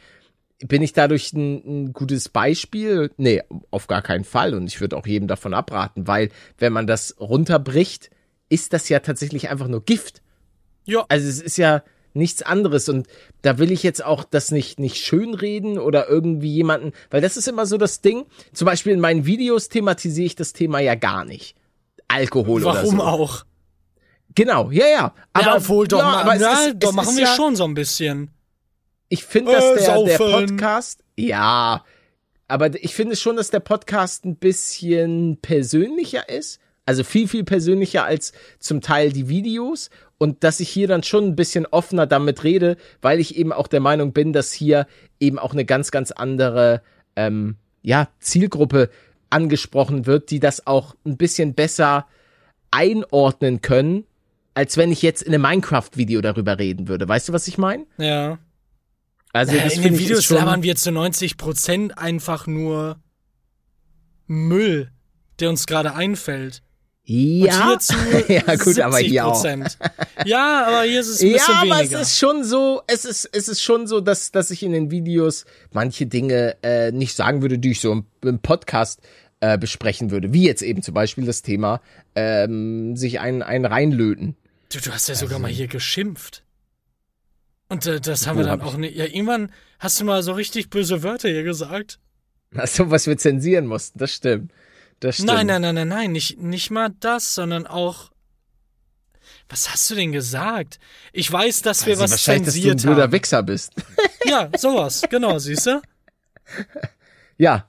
[0.59, 3.11] bin ich dadurch ein, ein gutes Beispiel?
[3.17, 4.53] Nee, auf gar keinen Fall.
[4.53, 8.09] Und ich würde auch jedem davon abraten, weil wenn man das runterbricht,
[8.49, 10.21] ist das ja tatsächlich einfach nur Gift.
[10.85, 11.83] Ja, Also es ist ja
[12.17, 12.89] nichts anderes.
[12.89, 13.07] Und
[13.41, 17.47] da will ich jetzt auch das nicht, nicht schönreden oder irgendwie jemanden, weil das ist
[17.47, 18.25] immer so das Ding.
[18.53, 21.55] Zum Beispiel in meinen Videos thematisiere ich das Thema ja gar nicht.
[22.07, 23.03] Alkohol oder warum so.
[23.03, 23.45] auch?
[24.35, 25.13] Genau, ja, ja.
[25.33, 27.55] Aber, ja, obwohl, doch, ja, aber es na, ist, doch es machen wir ja, schon
[27.55, 28.29] so ein bisschen.
[29.09, 30.17] Ich finde, dass Äh, der, der.
[30.17, 31.83] Podcast, ja,
[32.47, 36.59] aber ich finde schon, dass der Podcast ein bisschen persönlicher ist.
[36.85, 39.89] Also viel, viel persönlicher als zum Teil die Videos.
[40.17, 43.67] Und dass ich hier dann schon ein bisschen offener damit rede, weil ich eben auch
[43.67, 44.87] der Meinung bin, dass hier
[45.19, 46.81] eben auch eine ganz, ganz andere,
[47.15, 48.89] ähm, ja, Zielgruppe
[49.29, 52.07] angesprochen wird, die das auch ein bisschen besser
[52.71, 54.05] einordnen können,
[54.53, 57.07] als wenn ich jetzt in einem Minecraft-Video darüber reden würde.
[57.07, 57.85] Weißt du, was ich meine?
[57.97, 58.39] Ja.
[59.33, 62.97] Also Ja, das in den Videos labern wir zu 90% einfach nur
[64.25, 64.91] Müll,
[65.39, 66.63] der uns gerade einfällt.
[67.09, 67.77] Ja,
[68.27, 69.43] ja gut, aber hier auch.
[69.43, 69.77] 70%.
[70.25, 72.01] Ja, aber hier ist es ein Ja, bisschen aber weniger.
[72.01, 74.91] es ist schon so, es ist, es ist schon so, dass, dass ich in den
[74.91, 78.99] Videos manche Dinge äh, nicht sagen würde, die ich so im, im Podcast
[79.39, 80.33] äh, besprechen würde.
[80.33, 81.79] Wie jetzt eben zum Beispiel das Thema
[82.15, 84.35] ähm, sich einen, einen reinlöten.
[84.73, 86.43] du, du hast ja sogar mal hier geschimpft.
[87.69, 88.95] Und äh, das haben wir dann hab auch nicht.
[88.97, 91.99] Ja, irgendwann hast du mal so richtig böse Wörter hier gesagt.
[92.55, 94.51] Also was wir zensieren mussten, das stimmt.
[94.99, 95.27] Das stimmt.
[95.29, 98.11] Nein, nein, nein, nein, nein, nicht, nicht mal das, sondern auch.
[99.49, 100.79] Was hast du denn gesagt?
[101.13, 103.11] Ich weiß, dass wir Also was wahrscheinlich, dass du ein zensiert blöder haben.
[103.13, 103.73] Wichser bist.
[104.25, 105.81] Ja, sowas, genau, du?
[107.37, 107.65] ja.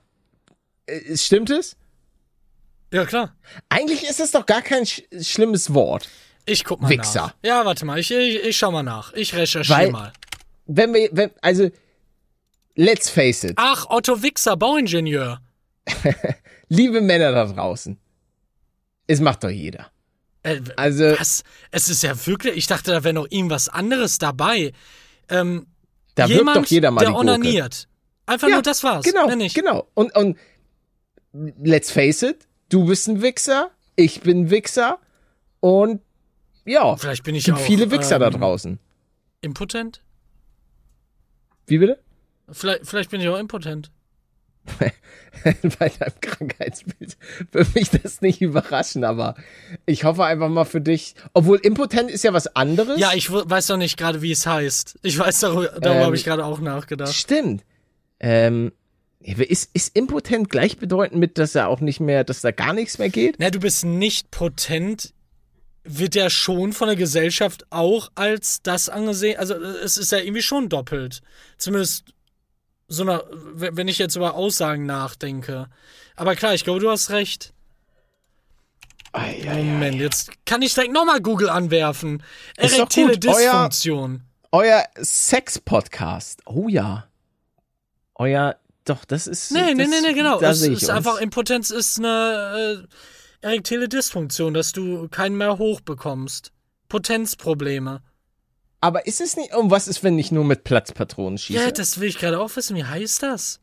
[0.87, 1.77] Äh, Stimmt es?
[2.91, 3.33] Ja, klar.
[3.69, 6.09] Eigentlich ist es doch gar kein sch schlimmes Wort.
[6.45, 7.27] Ich guck mal Wichser.
[7.27, 7.35] nach.
[7.43, 9.13] Ja, warte mal, ich, ich, ich schau mal nach.
[9.13, 10.13] Ich recherchiere Weil- mal.
[10.65, 11.69] Wenn wir, wenn, also,
[12.75, 13.53] let's face it.
[13.55, 15.39] Ach, Otto Wichser, Bauingenieur.
[16.69, 17.97] Liebe Männer da draußen.
[19.07, 19.91] Es macht doch jeder.
[20.43, 21.43] Äh, Also, was?
[21.71, 24.71] Es ist ja wirklich, ich dachte, da wäre noch irgendwas anderes dabei.
[25.29, 25.67] Ähm,
[26.15, 27.27] da wirkt jemand, doch jeder mal der die Gurke.
[27.27, 27.87] onaniert.
[28.25, 29.03] Einfach Ja, nur das war's.
[29.03, 29.87] Genau, genau.
[29.95, 30.37] Und, und
[31.33, 34.99] let's face it, du bist ein Wichser, ich bin ein Wichser
[35.59, 36.01] und
[36.65, 38.79] ja, Vielleicht bin ich gibt auch viele Wichser da ähm, draußen.
[39.41, 40.03] impotent.
[41.65, 41.99] Wie bitte?
[42.51, 43.91] Vielleicht, vielleicht bin ich auch impotent.
[45.79, 47.17] Bei deinem Krankheitsbild
[47.51, 49.35] würde mich das nicht überraschen, aber
[49.85, 51.15] ich hoffe einfach mal für dich.
[51.33, 52.99] Obwohl impotent ist ja was anderes.
[52.99, 54.99] Ja, ich weiß doch nicht gerade, wie es heißt.
[55.03, 57.13] Ich weiß, darüber, darüber Ähm, habe ich gerade auch nachgedacht.
[57.13, 57.63] Stimmt.
[58.19, 58.71] Ähm,
[59.21, 63.09] ist, ist impotent gleichbedeutend mit, dass er auch nicht mehr, dass da gar nichts mehr
[63.09, 63.35] geht?
[63.39, 65.13] Na, du bist nicht potent,
[65.83, 69.37] wird ja schon von der Gesellschaft auch als das angesehen.
[69.39, 71.21] Also äh, es ist ja irgendwie schon doppelt.
[71.57, 72.05] Zumindest
[72.89, 73.23] so einer,
[73.53, 75.67] wenn ich jetzt über Aussagen nachdenke.
[76.15, 77.53] Aber klar, ich glaube, du hast recht.
[79.13, 82.21] Moment, jetzt kann ich direkt nochmal Google anwerfen.
[82.57, 84.21] Erektile gut, euer- Dysfunktion.
[84.51, 86.41] Euer Sex-Podcast.
[86.45, 87.07] Oh ja.
[88.15, 89.51] Euer, doch, das ist.
[89.51, 90.39] Nee, nee, das, nee, nee, genau.
[90.39, 90.89] Da Es ist uns.
[90.89, 92.85] einfach, Impotenz ist eine
[93.41, 96.51] äh, erektile Dysfunktion, dass du keinen mehr hochbekommst.
[96.89, 98.01] Potenzprobleme.
[98.81, 101.59] Aber ist es nicht, um was ist, wenn ich nur mit Platzpatronen schieße?
[101.59, 102.75] Ja, das will ich gerade auch wissen.
[102.75, 103.59] Wie heißt das?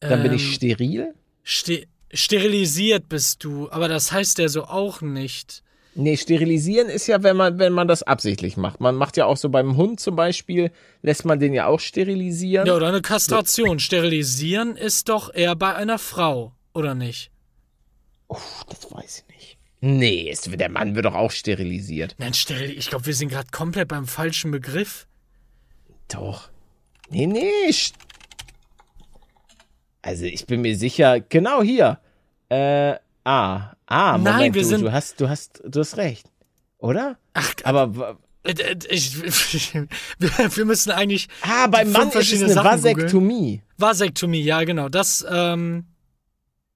[0.00, 1.14] Dann bin Ähm, ich steril?
[1.44, 5.62] ste sterilisiert bist du, aber das heißt ja so auch nicht.
[5.94, 8.80] Nee, sterilisieren ist ja, wenn man, wenn man das absichtlich macht.
[8.80, 10.70] Man macht ja auch so beim Hund zum Beispiel,
[11.02, 12.66] lässt man den ja auch sterilisieren.
[12.66, 13.78] Ja, oder eine Kastration.
[13.78, 17.30] Sterilisieren ist doch eher bei einer Frau, oder nicht?
[18.28, 19.31] Uff, das weiß ich nicht.
[19.84, 22.14] Nee, es, der Mann wird doch auch sterilisiert.
[22.18, 22.70] Nein, steril.
[22.78, 25.08] Ich glaube, wir sind gerade komplett beim falschen Begriff.
[26.06, 26.50] Doch.
[27.10, 27.50] Nee, nee.
[30.00, 31.98] Also ich bin mir sicher, genau hier.
[32.48, 36.30] Äh, ah, ah, Moment, Nein, wir du, sind- du hast, du hast, du hast recht.
[36.78, 37.18] Oder?
[37.34, 39.16] Ach, Aber, äh, äh, ich,
[40.18, 41.28] wir, müssen eigentlich.
[41.42, 42.96] ah, beim Mann ist es verschiedene eine Sachen googeln.
[42.96, 43.62] Vasektomie.
[43.78, 44.88] Vasektomie, ja, genau.
[44.88, 45.86] Das, ähm,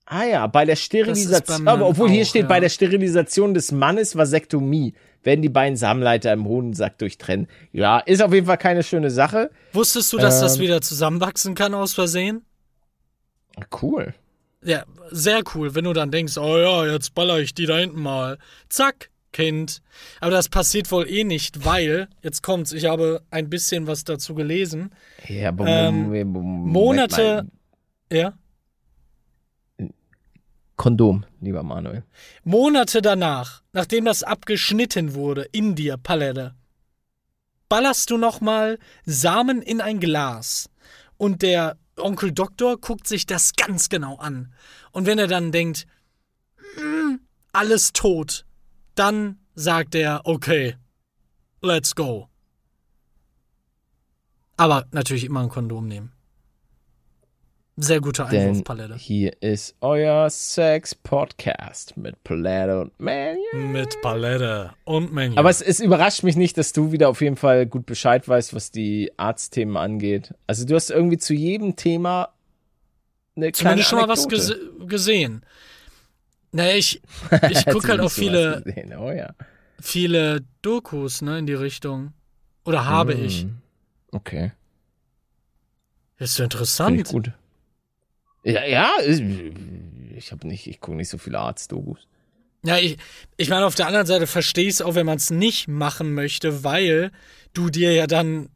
[0.08, 2.48] Ah ja, bei der Das Sterilisation, aber obwohl hier auch, steht, ja.
[2.48, 7.48] bei der Sterilisation des Mannes Vasektomie werden die beiden Samenleiter im Hodensack durchtrennen.
[7.72, 9.50] Ja, ist auf jeden Fall keine schöne Sache.
[9.72, 10.62] Wusstest du, dass das Ähm.
[10.62, 12.42] wieder zusammenwachsen kann aus Versehen?
[13.82, 14.14] Cool.
[14.62, 18.00] Ja, sehr cool, wenn du dann denkst, oh ja, jetzt baller ich die da hinten
[18.00, 18.38] mal.
[18.68, 19.82] Zack, Kind.
[20.20, 24.34] Aber das passiert wohl eh nicht, weil, jetzt kommt's, ich habe ein bisschen was dazu
[24.34, 24.90] gelesen.
[25.28, 27.46] Ja, aber Ähm, Monate-.
[28.10, 28.34] Ja.
[30.76, 32.04] Kondom, lieber Manuel.
[32.44, 36.54] Monate danach, nachdem das abgeschnitten wurde, in dir, Palette,
[37.68, 40.68] ballerst du nochmal Samen in ein Glas.
[41.16, 44.52] Und der Onkel Doktor guckt sich das ganz genau an.
[44.92, 45.86] Und wenn er dann denkt,
[46.76, 47.16] "Mm,
[47.52, 48.44] alles tot,
[48.94, 50.76] dann sagt er, okay,
[51.62, 52.28] let's go.
[54.58, 56.12] Aber natürlich immer ein Kondom nehmen.
[57.78, 58.94] Sehr guter Denn Einwurfpalette.
[58.94, 63.36] hier ist euer Sex-Podcast mit Palette und Manuel.
[63.52, 65.36] Mit Palette und Menu.
[65.36, 68.54] Aber es, es überrascht mich nicht, dass du wieder auf jeden Fall gut Bescheid weißt,
[68.54, 70.32] was die Arztthemen angeht.
[70.46, 72.30] Also du hast irgendwie zu jedem Thema
[73.36, 74.70] eine kleine Zumindest schon mal was Anekdote.
[74.78, 75.42] gese gesehen.
[76.52, 77.02] Naja, ich,
[77.50, 78.98] ich gucke halt auch Zumindest viele.
[78.98, 79.34] Oh ja.
[79.78, 82.14] viele Dokus, ne, in die Richtung.
[82.64, 83.44] Oder habe ich.
[83.44, 83.58] Mm.
[84.12, 84.52] Okay.
[86.18, 87.00] Ist so Finde interessant.
[87.00, 87.32] ich gut.
[88.46, 88.92] Ja, ja,
[90.14, 92.06] ich habe nicht, ich gucke nicht so viele Arztdokus.
[92.64, 92.96] Ja, ich,
[93.36, 96.14] ich meine, auf der anderen Seite verstehe ich es auch, wenn man es nicht machen
[96.14, 97.10] möchte, weil
[97.54, 98.48] du dir ja dann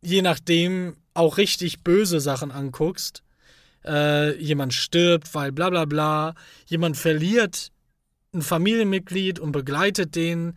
[0.00, 3.22] je nachdem auch richtig böse Sachen anguckst.
[3.84, 6.34] Äh, jemand stirbt, weil bla bla bla.
[6.64, 7.70] Jemand verliert
[8.32, 10.56] ein Familienmitglied und begleitet den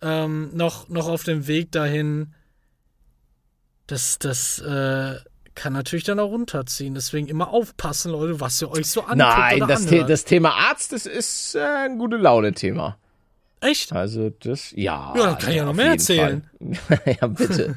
[0.00, 2.34] ähm, noch, noch auf dem Weg dahin.
[3.88, 5.16] Das, das äh,
[5.54, 6.94] kann natürlich dann auch runterziehen.
[6.94, 10.50] Deswegen immer aufpassen, Leute, was ihr euch so anguckt Nein, oder das, The das Thema
[10.54, 12.96] Arzt, das ist äh, ein gute Laune-Thema.
[13.60, 13.92] Echt?
[13.92, 15.12] Also das, ja.
[15.16, 16.48] Ja, dann kann ich ja noch mehr erzählen.
[17.20, 17.76] Ja, bitte.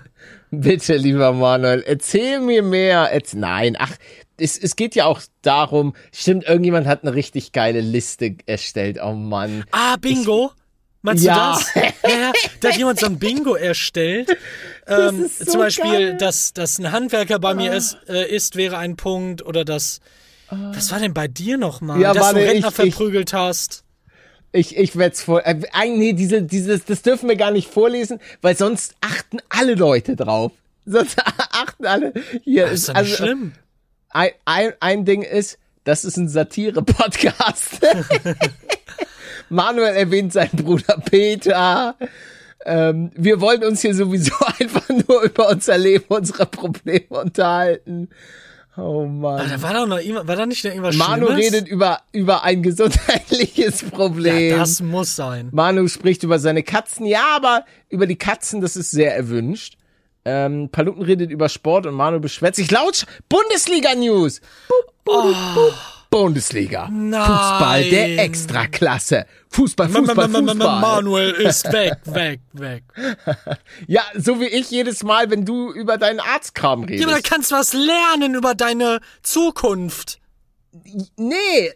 [0.49, 3.11] bitte, lieber Manuel, erzähl mir mehr.
[3.11, 3.91] Erz Nein, ach,
[4.37, 8.99] es, es geht ja auch darum, stimmt, irgendjemand hat eine richtig geile Liste erstellt.
[9.01, 9.63] Oh Mann.
[9.71, 10.51] Ah, Bingo.
[11.03, 11.55] Meinst Ja.
[11.73, 11.93] du das?
[12.03, 14.35] Ja, ja, da hat jemand so ein Bingo erstellt.
[14.87, 16.11] Ähm, so zum Beispiel, geil.
[16.13, 16.17] Ah.
[16.17, 19.45] dass, dass ein Handwerker bei mir ist, äh, ist, wäre ein Punkt.
[19.45, 19.99] Oder dass.
[20.49, 21.99] Was war denn bei dir nochmal?
[21.99, 23.83] Ja, dass warte, du Rentner ich- ich- verprügelt hast.
[24.51, 25.45] Ich, ich werd's vor.
[25.45, 25.55] Äh,
[25.89, 30.51] nee, diese, dieses, das dürfen wir gar nicht vorlesen, weil sonst achten alle Leute drauf.
[30.85, 31.17] Sonst
[31.51, 32.13] achten alle.
[32.43, 33.51] Hier Das ist also nicht schlimm.
[34.11, 37.81] ein, ein, ein Ding ist, das ist ein Satire-Podcast.
[39.49, 41.95] Manuel erwähnt seinen Bruder Peter.
[42.65, 48.09] Ähm, wir wollen uns hier sowieso einfach nur über unser Leben, unsere Probleme unterhalten.
[48.77, 49.49] Oh Aber Mann.
[49.49, 51.45] da war doch noch immer, war da nicht noch irgendwas Manu Schlimmes?
[51.45, 54.49] redet über, über ein gesundheitliches Problem.
[54.49, 55.47] Ja, das muss sein.
[55.53, 57.05] Manu spricht über seine Katzen.
[57.05, 59.77] Ja, aber über die Katzen, das ist sehr erwünscht.
[60.25, 63.05] Ähm, Paluten redet über Sport und Manu beschwert sich laut.
[63.29, 64.41] Bundesliga-News.
[66.09, 66.89] Bundesliga.
[66.91, 67.21] Nein.
[67.25, 69.25] Fußball der Extraklasse.
[69.49, 70.79] Fußball, Fußball, Fußball.
[70.81, 72.83] Manuel ist weg, weg, weg.
[73.87, 77.29] Ja, so wie ich jedes Mal, wenn du über deinen Arztkram Ja, aber da redest.
[77.29, 80.19] kannst du was lernen über deine Zukunft.
[81.17, 81.71] Nee,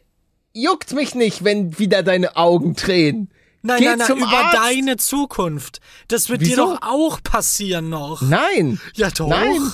[0.54, 3.30] juckt mich nicht, wenn wieder deine Augen tränen.
[3.62, 4.58] Nein, Geh nein, nein, über Arzt.
[4.58, 5.82] deine Zukunft.
[6.08, 6.74] Das wird dir Wieso?
[6.76, 8.22] doch auch passieren noch.
[8.22, 8.80] Nein.
[8.96, 9.28] Ja, doch.
[9.28, 9.70] Nein.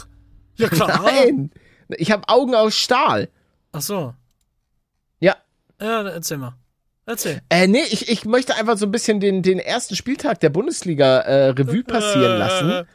[0.58, 1.02] Ja, klar.
[1.06, 1.52] Nein.
[1.90, 3.30] Ich habe Augen aus Stahl.
[3.72, 4.16] Ach so.
[5.82, 6.56] Ja, erzähl mal.
[7.06, 7.42] Erzähl.
[7.50, 11.20] Äh, nee, ich, ich möchte einfach so ein bisschen den, den ersten Spieltag der Bundesliga
[11.20, 12.88] äh, Revue passieren lassen.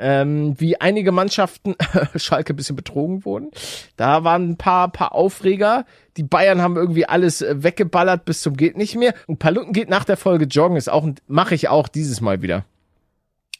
[0.00, 1.74] Ähm, wie einige Mannschaften
[2.14, 3.50] Schalke ein bisschen betrogen wurden.
[3.96, 5.86] Da waren ein paar, paar Aufreger.
[6.16, 9.12] Die Bayern haben irgendwie alles äh, weggeballert bis zum geht nicht mehr.
[9.26, 12.64] Und Paluten geht nach der Folge joggen, ist auch mache ich auch dieses Mal wieder.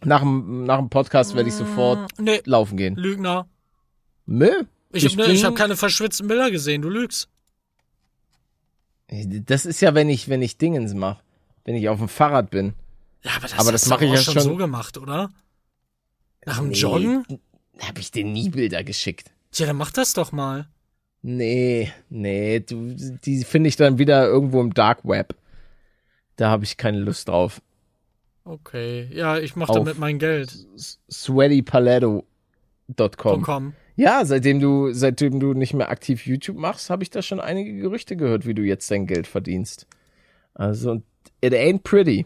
[0.04, 2.94] Nach dem, nach dem Podcast werde ich sofort Nee, laufen gehen.
[2.94, 3.48] Lügner.
[4.26, 4.50] Nö.
[4.92, 7.28] Ich, hab, ne, ich habe keine verschwitzten Bilder gesehen, du lügst.
[9.10, 11.20] Das ist ja, wenn ich, wenn ich Dingens mache.
[11.64, 12.74] Wenn ich auf dem Fahrrad bin.
[13.22, 15.30] Ja, aber das, Aber das hast mach du ich ja schon so gemacht, oder?
[16.46, 16.74] Nach dem Nee.
[16.76, 17.24] Joggen?
[17.78, 19.30] Hab ich dir nie Bilder geschickt.
[19.50, 20.68] Tja, dann mach das doch mal.
[21.22, 25.34] Nee, nee, du, die finde ich dann wieder irgendwo im Dark Web.
[26.36, 27.60] Da habe ich keine Lust drauf.
[28.44, 29.08] Okay.
[29.12, 29.76] Ja, ich mach Auf.
[29.76, 30.56] damit mein Geld.
[31.10, 33.74] Sweatypaletto.com.
[33.98, 37.74] Ja, seitdem du, seitdem du nicht mehr aktiv YouTube machst, habe ich da schon einige
[37.74, 39.88] Gerüchte gehört, wie du jetzt dein Geld verdienst.
[40.54, 41.02] Also,
[41.40, 42.24] it ain't pretty.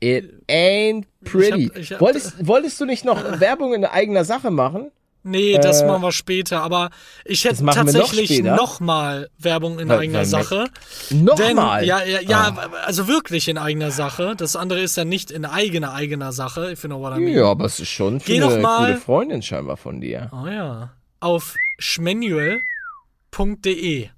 [0.00, 1.64] It ain't pretty.
[1.64, 4.90] Ich hab- ich hab- wolltest, wolltest du nicht noch Werbung in eigener Sache machen?
[5.28, 6.90] Nee, das Äh, machen wir später, aber
[7.24, 10.68] ich hätte noch tatsächlich nochmal Werbung in Weil- eigener Sache.
[11.10, 11.84] Nochmal.
[11.84, 12.70] Ja, ja, ja, Ah.
[12.84, 14.34] also wirklich in eigener Sache.
[14.36, 17.34] Das andere ist ja nicht in eigener, eigener Sache, if you know what I mean.
[17.34, 20.30] Ja, aber es ist schon für Geh eine mal- gute Freundin scheinbar von dir.
[20.32, 20.92] Oh ja.
[21.18, 24.10] Auf schmanuel.de.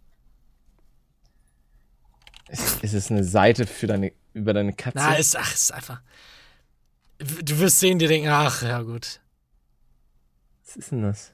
[2.51, 4.97] Ist, ist es eine Seite für deine, über deine Katze?
[4.99, 6.01] Na, ist, ach, ist einfach.
[7.18, 9.21] Du wirst sehen, die denken, ach, ja gut.
[10.68, 11.33] Was ist denn das?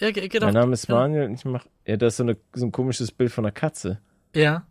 [0.00, 1.66] Ja, ge- geht mein doch- Name ist Manuel und ich mach.
[1.86, 4.00] Ja, da ist so, eine, so ein komisches Bild von einer Katze.
[4.34, 4.66] Ja.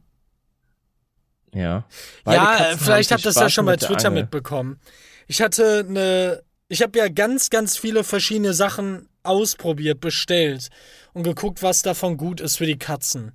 [1.54, 1.86] Ja.
[2.24, 4.08] Beide ja, Katzen äh, haben vielleicht viel habt ihr das ja schon bei mit Twitter
[4.10, 4.22] Angel.
[4.24, 4.80] mitbekommen.
[5.28, 6.44] Ich hatte eine.
[6.70, 10.68] Ich habe ja ganz, ganz viele verschiedene Sachen ausprobiert, bestellt
[11.14, 13.32] und geguckt, was davon gut ist für die Katzen.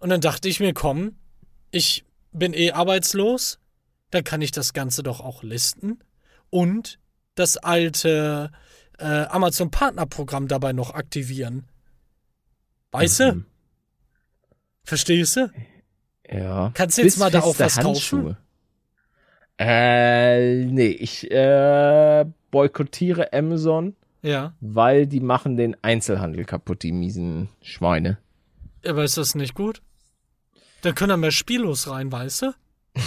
[0.00, 1.14] Und dann dachte ich mir, komm,
[1.70, 3.60] ich bin eh arbeitslos,
[4.10, 6.00] dann kann ich das Ganze doch auch listen
[6.50, 6.98] und
[7.36, 8.50] das alte
[9.02, 11.64] äh, Amazon Partnerprogramm dabei noch aktivieren.
[12.92, 13.32] Weißt du?
[13.34, 13.46] Mhm.
[14.84, 15.50] Verstehst du?
[16.30, 16.70] Ja.
[16.74, 17.86] Kannst du jetzt mal da auch was kaufen?
[17.86, 18.36] Handschuhe.
[19.58, 24.54] Äh, nee, ich äh, boykottiere Amazon, Ja.
[24.60, 28.18] weil die machen den Einzelhandel kaputt, die miesen Schweine.
[28.84, 29.82] Aber ist das nicht gut?
[30.80, 32.54] Dann können da mehr Spiellos rein, weißt du?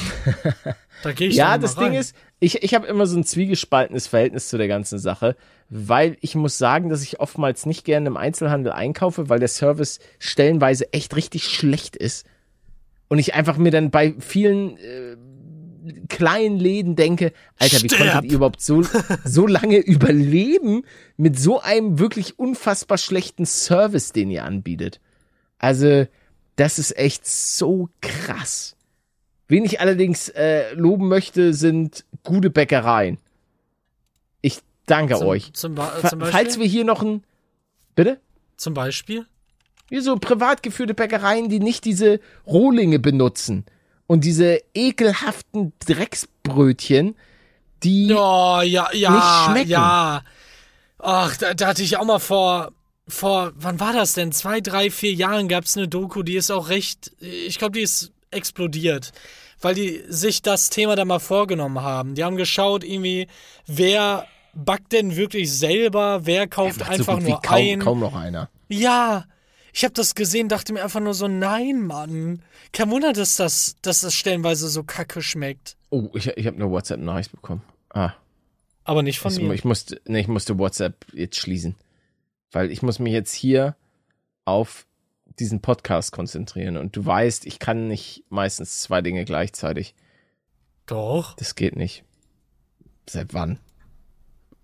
[1.04, 1.92] Da gehe ich ja, das rein.
[1.92, 5.36] Ding ist, ich, ich habe immer so ein zwiegespaltenes Verhältnis zu der ganzen Sache,
[5.70, 10.00] weil ich muss sagen, dass ich oftmals nicht gerne im Einzelhandel einkaufe, weil der Service
[10.20, 12.26] stellenweise echt richtig schlecht ist.
[13.08, 15.16] Und ich einfach mir dann bei vielen äh,
[16.10, 18.12] kleinen Läden denke, Alter, wie Sterb!
[18.12, 18.84] konntet ihr überhaupt so,
[19.24, 20.84] so lange überleben
[21.18, 25.00] mit so einem wirklich unfassbar schlechten Service, den ihr anbietet?
[25.58, 26.06] Also,
[26.56, 28.76] das ist echt so krass.
[29.48, 33.18] Wen ich allerdings äh, loben möchte, sind gute Bäckereien.
[34.42, 35.54] Ich danke zum, euch.
[35.54, 36.22] Zum, zum?
[36.22, 37.24] Falls wir hier noch ein.
[37.96, 38.20] Bitte?
[38.58, 39.26] zum Beispiel?
[39.90, 43.66] Wie so privat geführte Bäckereien, die nicht diese Rohlinge benutzen
[44.08, 47.16] und diese ekelhaften Drecksbrötchen,
[47.84, 48.12] die.
[48.12, 49.70] Oh, ja, ja, Nicht schmecken.
[49.70, 50.24] ja.
[50.98, 52.72] Ach, da, da hatte ich auch mal vor,
[53.08, 54.32] vor, wann war das denn?
[54.32, 57.84] Zwei, drei, vier Jahren gab es eine Doku, die ist auch recht, ich glaube, die
[57.84, 59.12] ist explodiert.
[59.66, 62.14] Weil die sich das Thema da mal vorgenommen haben.
[62.14, 63.26] Die haben geschaut, irgendwie,
[63.66, 67.80] wer backt denn wirklich selber, wer kauft so einfach wie nur kaum, ein.
[67.80, 68.52] kaum noch einer.
[68.70, 69.26] Ja,
[69.74, 72.44] ich habe das gesehen, dachte mir einfach nur so, nein, Mann.
[72.74, 75.78] Kein Wunder, dass das, dass das stellenweise so kacke schmeckt.
[75.90, 77.64] Oh, ich, ich habe eine WhatsApp-Nachricht bekommen.
[77.90, 78.12] Ah.
[78.84, 79.52] Aber nicht von Ich, mir.
[79.56, 81.74] ich, musste, nee, ich musste WhatsApp jetzt schließen.
[82.52, 83.76] Weil ich muss mich jetzt hier
[84.46, 84.86] auf
[85.40, 86.78] diesen Podcast konzentrieren.
[86.78, 89.96] Und du weißt, ich kann nicht meistens zwei Dinge gleichzeitig.
[90.86, 91.36] Doch.
[91.36, 92.04] Das geht nicht.
[93.10, 93.60] Seit wann?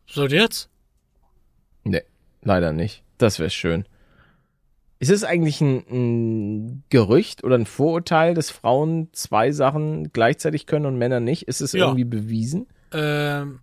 [0.08, 0.70] So jetzt?
[1.84, 2.04] Nee,
[2.42, 3.04] leider nicht.
[3.18, 3.86] Das wäre schön.
[5.00, 10.86] Ist es eigentlich ein, ein Gerücht oder ein Vorurteil, dass Frauen zwei Sachen gleichzeitig können
[10.86, 11.44] und Männer nicht?
[11.48, 11.86] Ist es Ja.
[11.86, 12.68] irgendwie bewiesen?
[12.94, 13.62] Ähm,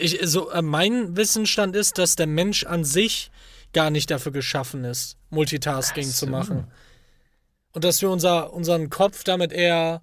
[0.00, 3.30] ich, so, äh, mein Wissensstand ist, dass der Mensch an sich
[3.72, 6.26] gar nicht dafür geschaffen ist, Multitasking so.
[6.26, 6.66] zu machen.
[7.72, 10.02] Und dass wir unser, unseren Kopf damit eher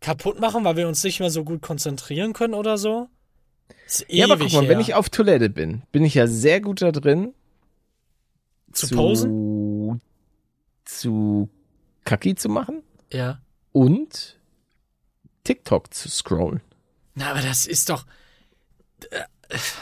[0.00, 3.08] kaputt machen, weil wir uns nicht mehr so gut konzentrieren können oder so.
[3.86, 4.80] Ist Ja, aber guck mal, wenn her.
[4.80, 7.32] ich auf Toilette bin, bin ich ja sehr gut da drin,
[8.72, 10.00] zu posen?
[10.84, 11.48] zu
[12.04, 13.40] Kaki zu machen Ja.
[13.72, 14.38] und
[15.44, 16.60] TikTok zu scrollen.
[17.14, 18.04] Na, aber das ist doch.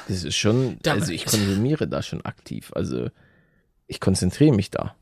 [0.09, 2.73] Das ist schon, also ich konsumiere da schon aktiv.
[2.75, 3.11] Also
[3.87, 4.95] ich konzentriere mich da.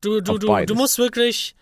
[0.00, 1.54] Du, du, du, du musst wirklich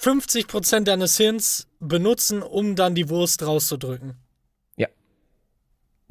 [0.00, 4.16] 50% deines Hirns benutzen, um dann die Wurst rauszudrücken.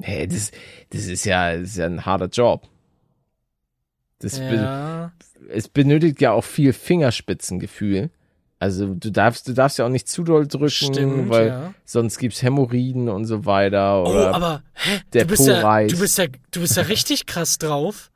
[0.02, 0.50] Hey, das,
[0.90, 2.68] das ist ja, das ist ja ein harter Job.
[4.18, 5.12] Das be Ja.
[5.48, 8.10] es benötigt ja auch viel Fingerspitzengefühl.
[8.58, 11.74] Also du darfst, du darfst ja auch nicht zu doll drücken, Stimmt, weil ja.
[11.84, 14.02] sonst gibt's Hämorrhoiden und so weiter.
[14.02, 17.26] Oh, Oder, aber hä, der du bist ja, du bist ja, du bist ja richtig
[17.26, 18.10] krass drauf,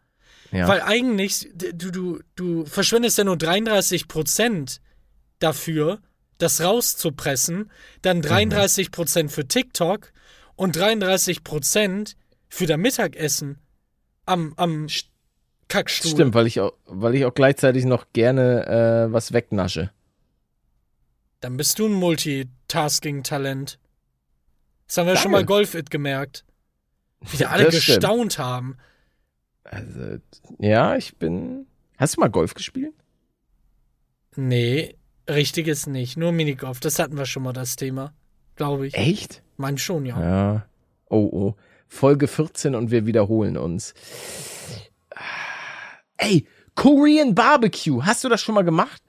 [0.53, 0.69] ja.
[0.69, 4.79] weil eigentlich du du du verschwendest ja nur 33%
[5.41, 5.99] dafür,
[6.39, 7.71] das rauszupressen,
[8.03, 10.13] dann 33% für TikTok
[10.55, 12.15] und 33%
[12.49, 13.59] für dein Mittagessen
[14.25, 14.87] am am
[15.69, 16.13] Kackstuhl.
[16.13, 19.91] Stimmt, weil ich auch, weil ich auch gleichzeitig noch gerne äh, was wegnasche.
[21.41, 23.79] Dann bist du ein Multitasking-Talent.
[24.87, 25.45] Das haben wir schon Danke.
[25.45, 26.45] mal Golf-It gemerkt.
[27.21, 28.01] Wie wir alle Das stimmt.
[28.01, 28.77] gestaunt haben.
[29.65, 30.19] Also,
[30.59, 31.67] ja, ich bin.
[31.99, 32.95] Hast du mal Golf gespielt?
[34.37, 34.97] Nee,
[35.29, 36.17] richtiges nicht.
[36.17, 36.81] Nur Minigolf.
[36.81, 38.15] Das hatten wir schon mal das Thema.
[38.57, 38.95] Glaube ich.
[38.95, 39.43] Echt?
[39.57, 40.21] Mein schon, ja.
[40.21, 40.67] Ja.
[41.11, 41.55] Oh, oh.
[41.89, 43.95] Folge 14 und wir wiederholen uns.
[46.17, 49.03] Ey, Korean Barbecue, hast du das schon mal gemacht?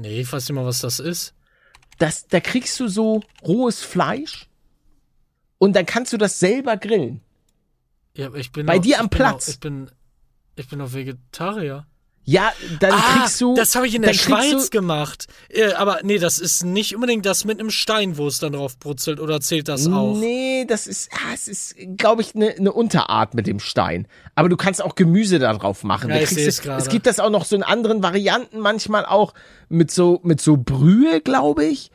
[0.00, 1.34] Nee, ich weiß nicht mal, was das ist.
[1.98, 4.48] Das, da kriegst du so rohes Fleisch
[5.58, 7.20] und dann kannst du das selber grillen.
[8.16, 9.44] Ja, ich bin Bei auch, dir am Platz.
[9.48, 9.90] Auch, ich bin,
[10.56, 11.86] ich bin auch Vegetarier.
[12.24, 13.54] Ja, dann ah, kriegst du.
[13.54, 15.26] das habe ich in der Schweiz gemacht.
[15.48, 18.78] Äh, aber nee, das ist nicht unbedingt das mit einem Stein, wo es dann drauf
[18.78, 19.20] brutzelt.
[19.20, 20.16] Oder zählt das auch?
[20.16, 24.06] Nee, das ist, ah, es ist, glaube ich, eine ne Unterart mit dem Stein.
[24.34, 26.10] Aber du kannst auch Gemüse da drauf machen.
[26.10, 26.80] Ja, Da ich gerade.
[26.80, 29.32] Es gibt das auch noch so in anderen Varianten, manchmal auch
[29.68, 31.90] mit so, mit so Brühe, glaube ich.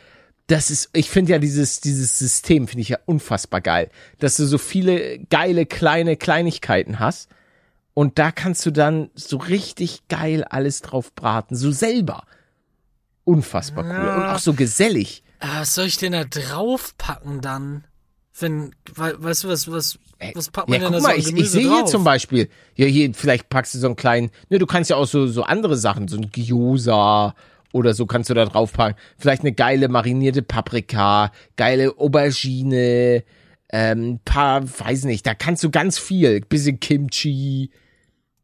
[0.48, 4.46] Das ist, ich finde ja dieses, dieses System finde ich ja unfassbar geil, dass du
[4.46, 7.30] so viele geile kleine Kleinigkeiten hast.
[7.96, 12.26] Und da kannst du dann so richtig geil alles drauf braten, so selber.
[13.24, 14.24] Unfassbar cool.
[14.24, 15.24] Und auch so gesellig.
[15.40, 17.86] Ah, was soll ich denn da draufpacken dann?
[18.38, 19.98] Wenn, we, weißt du, was, was,
[20.34, 21.78] was packt man Ja, denn da guck so mal, an ich, ich sehe drauf?
[21.78, 24.98] hier zum Beispiel, ja, hier, vielleicht packst du so einen kleinen, ne, du kannst ja
[24.98, 27.34] auch so, so andere Sachen, so ein Gyoza
[27.72, 28.98] oder so kannst du da drauf packen.
[29.18, 33.24] Vielleicht eine geile marinierte Paprika, geile Aubergine,
[33.70, 37.72] ähm, paar, weiß nicht, da kannst du ganz viel, bisschen Kimchi,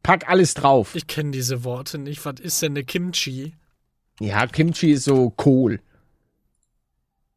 [0.04, 0.96] pack alles drauf.
[0.96, 2.26] Ich kenne diese Worte nicht.
[2.26, 3.56] Was ist denn eine Kimchi?
[4.20, 5.80] Ja, Kimchi ist so Kohl.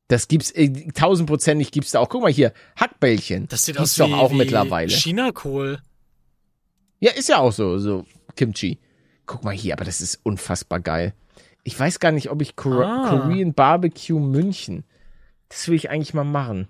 [0.08, 2.08] Das gibt's, äh, tausendprozentig gibt's da auch.
[2.08, 3.48] Guck mal hier, Hackbällchen.
[3.48, 4.90] Das sieht gibt's aus wie, doch auch wie mittlerweile.
[4.90, 5.80] China-Kohl.
[7.00, 8.04] Ja, ist ja auch so, so
[8.36, 8.78] Kimchi.
[9.26, 11.14] Guck mal hier, aber das ist unfassbar geil.
[11.62, 13.08] Ich weiß gar nicht, ob ich Kor Ah.
[13.08, 14.84] Korean Barbecue München.
[15.48, 16.68] Das will ich eigentlich mal machen.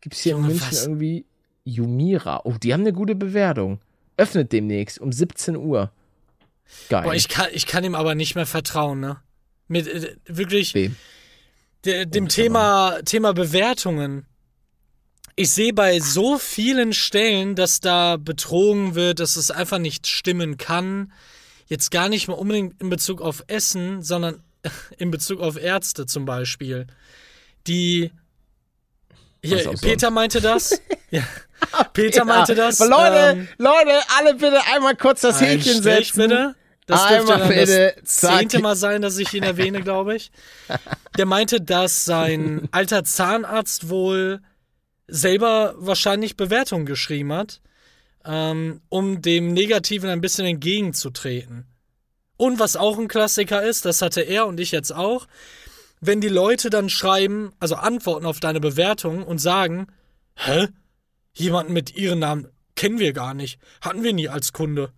[0.00, 0.86] Gibt's hier in Junge, München was?
[0.86, 1.26] irgendwie
[1.64, 2.42] Yumira?
[2.44, 3.80] Oh, die haben eine gute Bewertung.
[4.18, 5.90] Öffnet demnächst um 17 Uhr.
[6.90, 7.02] Geil.
[7.04, 9.22] Boah, ich kann, ich kann ihm aber nicht mehr vertrauen, ne?
[9.68, 10.96] Mit, äh, wirklich, Wem?
[11.84, 14.26] der, dem Thema, Thema Bewertungen.
[15.36, 20.56] Ich sehe bei so vielen Stellen, dass da betrogen wird, dass es einfach nicht stimmen
[20.56, 21.12] kann.
[21.66, 24.42] Jetzt gar nicht mal unbedingt in Bezug auf Essen, sondern
[24.98, 26.86] in Bezug auf Ärzte zum Beispiel.
[27.66, 28.10] Die.
[29.44, 29.72] Hier.
[29.80, 30.80] Peter meinte das.
[31.10, 31.22] ja.
[31.92, 32.80] Peter meinte das.
[32.80, 36.28] Aber Leute, ähm, Leute, alle bitte einmal kurz das ein Häkchen Strich, setzen.
[36.28, 36.54] bitte.
[36.86, 37.94] Das dürfte Einmal bitte.
[38.00, 40.30] das zehnte Mal sein, dass ich ihn erwähne, glaube ich.
[41.18, 44.40] Der meinte, dass sein alter Zahnarzt wohl
[45.06, 47.60] selber wahrscheinlich Bewertungen geschrieben hat,
[48.24, 51.66] ähm, um dem Negativen ein bisschen entgegenzutreten.
[52.38, 55.26] Und was auch ein Klassiker ist, das hatte er und ich jetzt auch,
[56.00, 59.88] wenn die Leute dann schreiben, also antworten auf deine Bewertung und sagen,
[60.36, 60.68] hä?
[61.34, 64.92] Jemanden mit ihrem Namen kennen wir gar nicht, hatten wir nie als Kunde.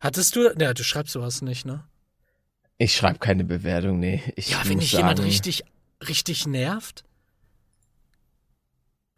[0.00, 1.84] Hattest du, ne, du schreibst sowas nicht, ne?
[2.76, 4.22] Ich schreibe keine Bewertung, nee.
[4.36, 5.64] Ich Ja, wenn dich jemand richtig,
[6.06, 7.04] richtig nervt?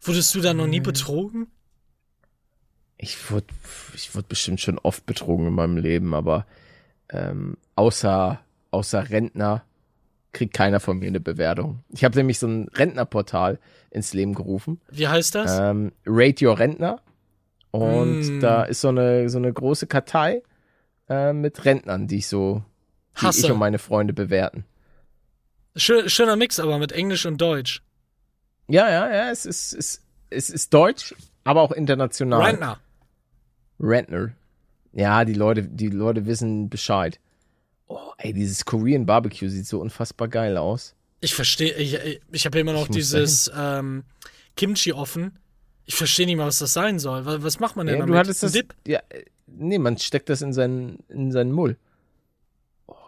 [0.01, 1.47] Wurdest du da noch nie betrogen?
[2.97, 3.47] Ich wurde,
[3.93, 6.45] ich wurde bestimmt schon oft betrogen in meinem Leben, aber
[7.09, 8.39] ähm, außer,
[8.71, 9.63] außer Rentner
[10.37, 11.83] kriegt keiner von mir eine Bewertung.
[11.89, 13.59] Ich habe nämlich so ein Rentnerportal
[13.91, 14.79] ins Leben gerufen.
[14.91, 15.57] Wie heißt das?
[15.59, 16.99] Ähm, Rate Your Rentner.
[17.71, 18.39] Und Mm.
[18.39, 20.41] da ist so eine, so eine große Kartei
[21.09, 22.63] äh, mit Rentnern, die ich so,
[23.19, 23.45] die Hasse.
[23.47, 24.63] ich und meine Freunde bewerten.
[25.75, 27.81] Schön, schöner Mix aber mit Englisch und Deutsch.
[28.67, 32.41] Ja, ja, ja, es ist, es, es ist deutsch, aber auch international.
[32.43, 32.79] Rentner.
[33.79, 34.31] Rentner.
[34.93, 37.19] Ja, die Leute, die Leute wissen Bescheid.
[37.87, 40.93] Oh, ey, dieses Korean Barbecue sieht so unfassbar geil aus.
[41.21, 44.03] Ich verstehe, ich, ich habe immer noch Ich dieses ähm,
[44.55, 45.39] Kimchi offen.
[45.85, 47.25] Ich verstehe nicht mal, was das sein soll.
[47.25, 48.13] Was, was macht man denn Ja, damit?
[48.13, 48.51] du hattest das.
[48.51, 48.75] Dip?
[48.85, 49.01] Ja,
[49.47, 51.77] nee, man steckt das in seinen, in seinen Mull.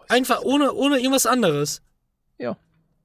[0.08, 1.82] Einfach ohne, ohne irgendwas anderes.
[2.38, 2.56] Ja.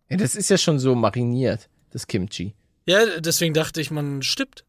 [0.10, 2.54] Ja, das ist ja schon so mariniert, das Kimchi.
[2.88, 4.64] Ja, deswegen dachte ich, man stippt.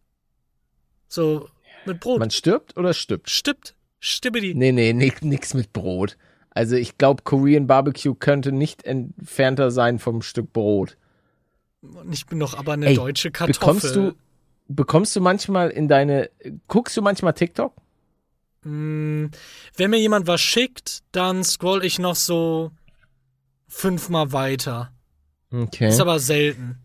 [1.08, 1.48] So
[1.86, 2.18] mit Brot.
[2.18, 3.30] Man stirbt oder stirbt?
[3.30, 3.74] stippt.
[4.00, 4.54] Stibbidi.
[4.54, 6.16] Nee, nee, nix, nix mit Brot.
[6.56, 10.96] Also ich glaube, Korean Barbecue könnte nicht entfernter sein vom Stück Brot.
[11.82, 13.60] Und ich bin doch aber eine Ey, deutsche Kartoffel.
[13.60, 14.14] Bekommst du,
[14.66, 16.30] bekommst du manchmal in deine,
[16.66, 17.74] guckst du manchmal TikTok?
[18.62, 19.26] Mm,
[19.76, 22.70] Wenn mir jemand was schickt, dann scroll ich noch so
[23.68, 24.92] fünfmal weiter.
[25.52, 25.88] Okay.
[25.88, 26.78] Ist aber selten.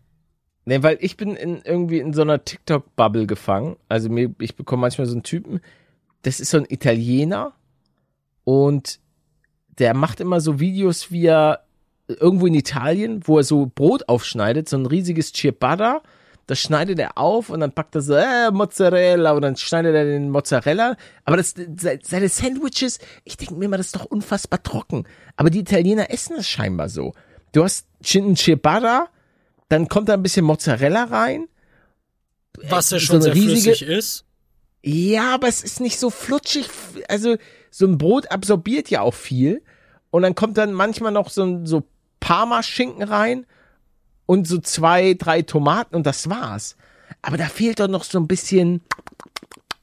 [0.66, 3.76] Nee, weil ich bin in, irgendwie in so einer TikTok-Bubble gefangen.
[3.88, 5.62] Also mir, ich bekomme manchmal so einen Typen,
[6.20, 7.54] das ist so ein Italiener
[8.44, 9.00] und
[9.78, 11.64] der macht immer so Videos, wie er
[12.08, 16.02] irgendwo in Italien, wo er so Brot aufschneidet, so ein riesiges Ciabatta,
[16.46, 20.04] das schneidet er auf und dann packt er so äh, Mozzarella und dann schneidet er
[20.04, 20.96] den Mozzarella.
[21.24, 25.04] Aber das, se- seine Sandwiches, ich denke mir immer, das ist doch unfassbar trocken.
[25.36, 27.14] Aber die Italiener essen das scheinbar so.
[27.52, 29.08] Du hast ein Ciabatta,
[29.68, 31.46] dann kommt da ein bisschen Mozzarella rein
[32.68, 34.24] Was ja so schon eine sehr riesige- flüssig ist.
[34.84, 36.68] Ja, aber es ist nicht so flutschig.
[37.08, 37.36] Also
[37.72, 39.62] so ein Brot absorbiert ja auch viel.
[40.10, 41.84] Und dann kommt dann manchmal noch so ein so
[42.20, 43.46] Parmaschinken rein
[44.26, 46.76] und so zwei, drei Tomaten und das war's.
[47.22, 48.82] Aber da fehlt doch noch so ein bisschen,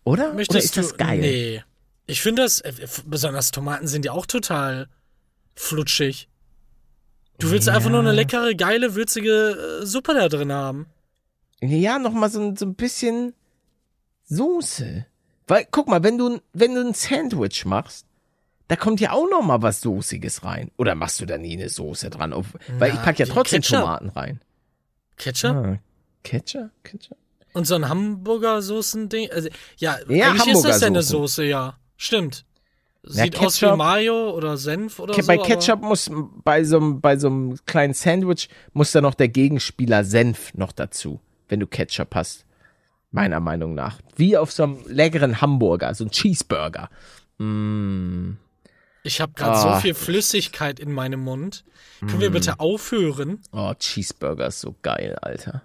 [0.04, 0.34] oder?
[0.34, 1.20] Möchtest oder ist das du, geil?
[1.20, 1.64] Nee.
[2.06, 2.74] Ich finde das, äh,
[3.06, 4.88] besonders Tomaten sind ja auch total
[5.56, 6.30] flutschig.
[7.40, 10.88] Du willst einfach nur eine leckere, geile, würzige äh, Suppe da drin haben.
[11.62, 13.34] Ja, noch mal so, so ein bisschen
[14.26, 15.06] Soße.
[15.50, 18.06] Weil, guck mal, wenn du, wenn du ein Sandwich machst,
[18.70, 20.72] da kommt ja auch noch mal was Soßiges rein.
[20.78, 22.32] Oder machst du da nie eine Soße dran?
[22.34, 22.46] Auf,
[22.78, 23.80] weil ich Na, pack ja trotzdem Ketchup.
[23.82, 24.42] Tomaten rein.
[25.18, 25.80] Ketchup Ah,
[26.24, 26.70] Ketchup?
[26.84, 27.18] Ketchup?
[27.54, 29.32] und so ein Hamburger-Soßen-Ding.
[29.32, 31.02] Also, ja, Ja, eigentlich ist das ja eine.
[31.04, 31.78] Soße, ja.
[31.98, 32.46] Stimmt.
[33.04, 35.28] Ja, Sieht aus wie Mayo oder Senf oder Ke- so.
[35.28, 36.12] bei Ketchup muss
[36.44, 40.74] bei so einem bei so einem kleinen Sandwich muss da noch der Gegenspieler Senf noch
[40.74, 42.46] dazu, wenn du Ketchup hast.
[43.12, 44.00] Meiner Meinung nach.
[44.16, 46.90] Wie auf so einem leckeren Hamburger, so ein Cheeseburger.
[47.40, 48.34] Mm.
[49.04, 49.76] Ich habe gerade Ah.
[49.76, 51.64] so viel Flüssigkeit in meinem Mund.
[52.00, 52.22] Können Mm.
[52.22, 53.40] wir bitte aufhören?
[53.52, 55.64] Oh, Cheeseburger ist so geil, Alter.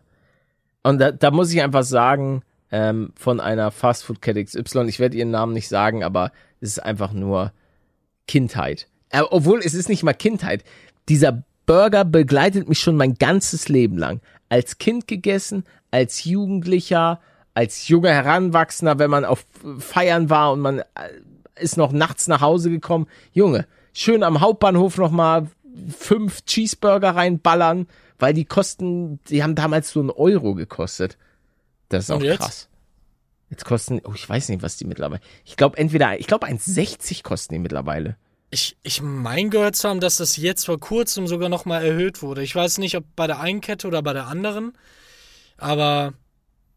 [0.82, 5.30] Und da, da muss ich einfach sagen, ähm, von einer Fastfood-Kette XY, ich werde ihren
[5.30, 7.53] Namen nicht sagen, aber es ist einfach nur
[8.26, 8.88] Kindheit.
[9.11, 10.64] Äh, obwohl, es ist nicht mal Kindheit.
[11.09, 14.20] Dieser Burger begleitet mich schon mein ganzes Leben lang.
[14.49, 17.20] Als Kind gegessen, als Jugendlicher,
[17.55, 19.46] als junger Heranwachsender, wenn man auf
[19.78, 20.84] Feiern war und man äh,
[21.57, 23.07] ist noch nachts nach Hause gekommen.
[23.32, 25.48] Junge, schön am Hauptbahnhof nochmal
[25.96, 27.86] fünf Cheeseburger reinballern,
[28.18, 31.16] weil die kosten, die haben damals so einen Euro gekostet.
[31.88, 32.38] Das ist auch Und jetzt?
[32.40, 32.68] krass.
[33.50, 35.20] Jetzt kosten, oh, ich weiß nicht, was die mittlerweile.
[35.44, 38.16] Ich glaube entweder, ich glaube 1,60 kosten die mittlerweile.
[38.50, 42.22] Ich, ich mein gehört zu haben, dass das jetzt vor kurzem sogar noch mal erhöht
[42.22, 42.42] wurde.
[42.42, 44.72] Ich weiß nicht, ob bei der einen Kette oder bei der anderen.
[45.57, 46.14] Aber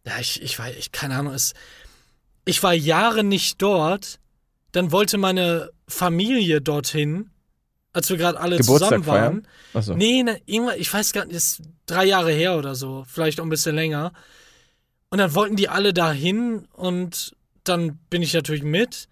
[0.08, 1.54] ja, ich, ich weiß, ich, keine Ahnung, es,
[2.46, 4.20] ich war Jahre nicht dort.
[4.72, 7.30] Dann wollte meine Familie dorthin,
[7.94, 9.18] als wir gerade alle Geburtstag zusammen waren.
[9.18, 9.48] feiern?
[9.74, 9.96] Achso.
[9.96, 13.46] Nee, ne, irgendwann, ich weiß gar nicht, ist drei Jahre her oder so, vielleicht auch
[13.46, 14.14] ein bisschen länger.
[15.10, 19.10] Und dann wollten die alle dahin und dann bin ich natürlich mit,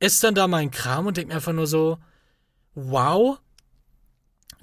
[0.00, 1.98] esse dann da meinen Kram und denke mir einfach nur so,
[2.74, 3.38] wow,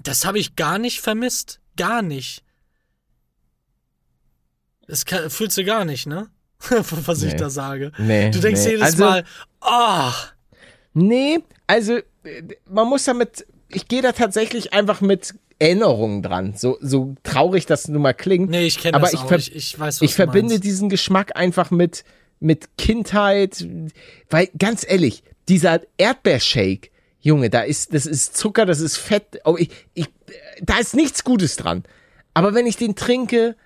[0.00, 1.60] das habe ich gar nicht vermisst.
[1.76, 2.44] Gar nicht.
[4.92, 6.28] Das kann, fühlst du gar nicht, ne?
[7.06, 7.38] Was ich Nee.
[7.38, 7.92] da sage.
[7.96, 8.72] Nee, Du denkst nee.
[8.72, 9.24] jedes also, Mal,
[9.62, 10.12] ah,
[10.92, 11.98] Nee, also
[12.68, 16.52] man muss damit, ich gehe da tatsächlich einfach mit Erinnerungen dran.
[16.58, 18.50] So, so traurig das nun mal klingt.
[18.50, 19.32] nee, ich kenne Aber das ich auch.
[19.32, 20.64] ich, ich weiß, was ich verbinde meinst.
[20.64, 22.04] diesen Geschmack einfach mit,
[22.38, 23.66] mit Kindheit,
[24.28, 26.90] weil ganz ehrlich, dieser Erdbeershake,
[27.22, 30.04] Junge, da ist, das ist Zucker, das ist Fett, oh, ich, ich,
[30.60, 31.82] da ist nichts Gutes dran.
[32.34, 33.56] Aber wenn ich den trinke,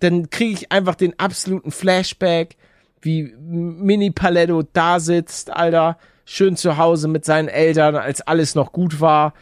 [0.00, 2.56] dann kriege ich einfach den absoluten Flashback,
[3.00, 8.72] wie Mini Paletto da sitzt, Alter, schön zu Hause mit seinen Eltern, als alles noch
[8.72, 9.34] gut war.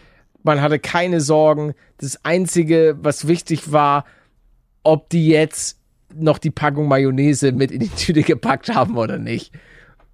[0.42, 1.74] Man hatte keine Sorgen.
[1.98, 4.04] Das Einzige, was wichtig war,
[4.82, 5.78] ob die jetzt
[6.14, 9.52] noch die Packung Mayonnaise mit in die Tüte gepackt haben oder nicht.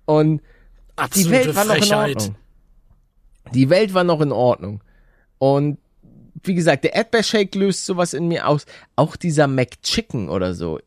[0.07, 0.42] Und die
[0.97, 2.16] Absolute Welt war noch in Frechheit.
[2.16, 2.36] Ordnung.
[3.53, 4.82] Die Welt war noch in Ordnung.
[5.38, 5.78] Und
[6.43, 8.66] wie gesagt, der Erdbeershake löst sowas in mir aus.
[8.97, 10.80] Auch dieser McChicken oder so.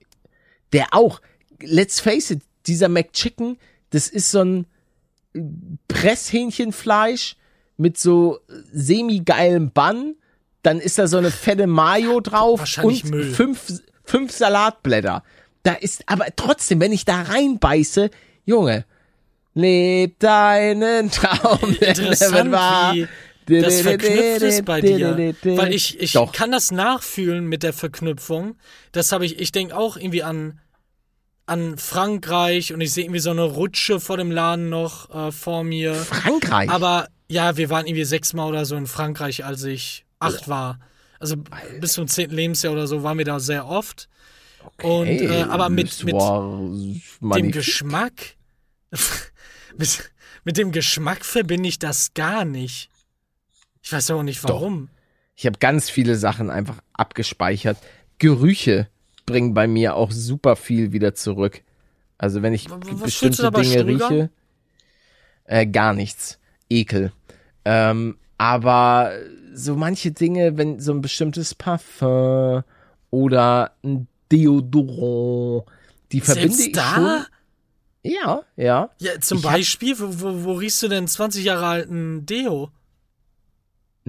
[0.74, 1.22] Der auch,
[1.62, 3.58] let's face it, dieser McChicken,
[3.92, 4.66] das ist so ein
[5.88, 7.38] Presshähnchenfleisch
[7.78, 8.40] mit so
[8.72, 10.16] semi-geilem Bun.
[10.64, 13.32] Dann ist da so eine fette Mayo drauf und Müll.
[13.32, 15.24] fünf, fünf Salatblätter.
[15.64, 18.10] Da ist, aber trotzdem, wenn ich da reinbeiße,
[18.46, 18.86] Junge,
[19.54, 21.76] leb deinen Traum.
[21.80, 23.08] Interessant, wie
[23.48, 25.36] das verknüpft ist bei dir.
[25.44, 26.32] Weil ich, ich Doch.
[26.32, 28.58] kann das nachfühlen mit der Verknüpfung.
[28.92, 30.60] Das habe ich, ich denke auch irgendwie an,
[31.46, 35.64] an Frankreich und ich sehe irgendwie so eine Rutsche vor dem Laden noch äh, vor
[35.64, 35.96] mir.
[35.96, 36.70] Frankreich.
[36.70, 40.80] Aber ja, wir waren irgendwie sechsmal oder so in Frankreich, als ich acht war.
[41.20, 41.38] Also
[41.80, 44.10] bis zum zehnten Lebensjahr oder so waren wir da sehr oft.
[44.82, 46.16] Und äh, aber mit, mit
[47.36, 48.36] dem Geschmack,
[49.78, 50.12] mit,
[50.44, 52.90] mit dem Geschmack verbinde ich das gar nicht.
[53.88, 54.90] Ich weiß auch nicht warum.
[55.38, 57.78] Ich habe ganz viele Sachen einfach abgespeichert.
[58.18, 58.90] Gerüche
[59.26, 61.62] bringen bei mir auch super viel wieder zurück.
[62.18, 64.30] Also wenn ich was bestimmte Dinge rieche,
[65.46, 66.38] äh, gar nichts.
[66.70, 67.14] Ekel.
[67.64, 69.14] Ähm, aber
[69.54, 72.66] so manche Dinge, wenn so ein bestimmtes Parfum
[73.10, 75.64] oder ein Deodorant,
[76.12, 76.94] die verbinde Selbst ich da?
[76.94, 77.26] schon.
[78.12, 78.90] Ja, ja.
[79.00, 82.70] Ja, zum Ich hab- Beispiel, wo, wo, wo riechst du denn 20 Jahre alten Deo?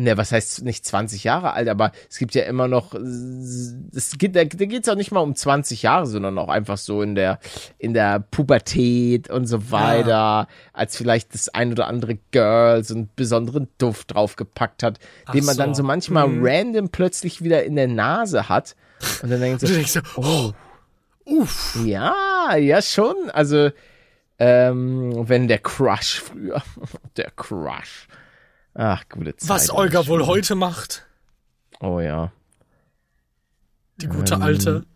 [0.00, 4.36] Ne, was heißt nicht 20 Jahre alt, aber es gibt ja immer noch, es geht,
[4.36, 7.16] da, da geht es auch nicht mal um 20 Jahre, sondern auch einfach so in
[7.16, 7.40] der,
[7.78, 10.48] in der Pubertät und so weiter, ja.
[10.72, 15.44] als vielleicht das ein oder andere Girl so einen besonderen Duft draufgepackt hat, Ach den
[15.44, 15.62] man so.
[15.62, 16.46] dann so manchmal hm.
[16.46, 18.76] random plötzlich wieder in der Nase hat.
[19.24, 20.52] Und dann denkt so, oh,
[21.24, 21.76] uff.
[21.84, 23.16] Ja, ja schon.
[23.32, 23.70] Also,
[24.38, 26.62] ähm, wenn der Crush früher,
[27.16, 28.06] der Crush
[28.80, 29.50] Ach, gute Zeit.
[29.50, 31.04] Was Olga wohl heute macht.
[31.80, 32.30] Oh ja.
[33.96, 34.86] Die gute ähm, alte.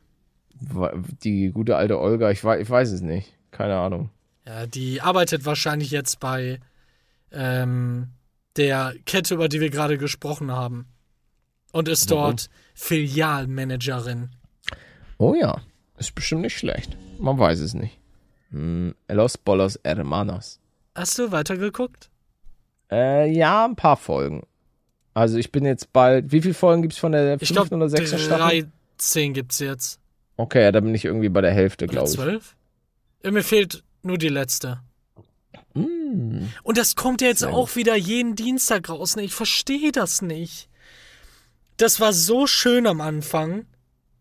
[1.24, 3.36] Die gute alte Olga, ich, ich weiß es nicht.
[3.50, 4.10] Keine Ahnung.
[4.46, 6.60] Ja, die arbeitet wahrscheinlich jetzt bei
[7.32, 8.10] ähm,
[8.54, 10.86] der Kette, über die wir gerade gesprochen haben.
[11.72, 12.56] Und ist dort Warum?
[12.74, 14.30] Filialmanagerin.
[15.18, 15.60] Oh ja,
[15.98, 16.96] ist bestimmt nicht schlecht.
[17.18, 17.98] Man weiß es nicht.
[18.50, 20.60] Hm, Los Bolos Hermanos.
[20.94, 22.11] Hast du weitergeguckt?
[22.92, 24.42] Äh, ja, ein paar Folgen.
[25.14, 26.30] Also ich bin jetzt bald.
[26.30, 28.70] Wie viele Folgen gibt es von der fünften glaub, oder sechsten Staffel?
[28.98, 29.98] 13 gibt's jetzt.
[30.36, 32.14] Okay, ja, da bin ich irgendwie bei der Hälfte, glaube ich.
[32.14, 32.56] Zwölf?
[33.22, 34.80] Mir fehlt nur die letzte.
[35.74, 36.46] Mm.
[36.62, 39.16] Und das kommt ja jetzt Sehr auch wieder jeden Dienstag raus.
[39.16, 39.22] Ne?
[39.22, 40.68] Ich verstehe das nicht.
[41.76, 43.66] Das war so schön am Anfang.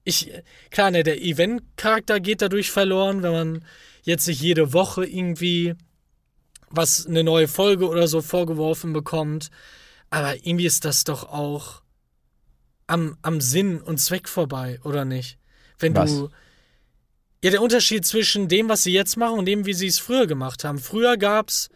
[0.03, 0.31] Ich,
[0.71, 3.65] klar, ne, der Event-Charakter geht dadurch verloren, wenn man
[4.03, 5.75] jetzt nicht jede Woche irgendwie
[6.71, 9.49] was eine neue Folge oder so vorgeworfen bekommt.
[10.09, 11.81] Aber irgendwie ist das doch auch
[12.87, 15.37] am, am Sinn und Zweck vorbei, oder nicht?
[15.79, 16.11] Wenn was?
[16.11, 16.29] du.
[17.43, 20.27] Ja, der Unterschied zwischen dem, was sie jetzt machen und dem, wie sie es früher
[20.27, 20.77] gemacht haben.
[20.77, 21.69] Früher gab's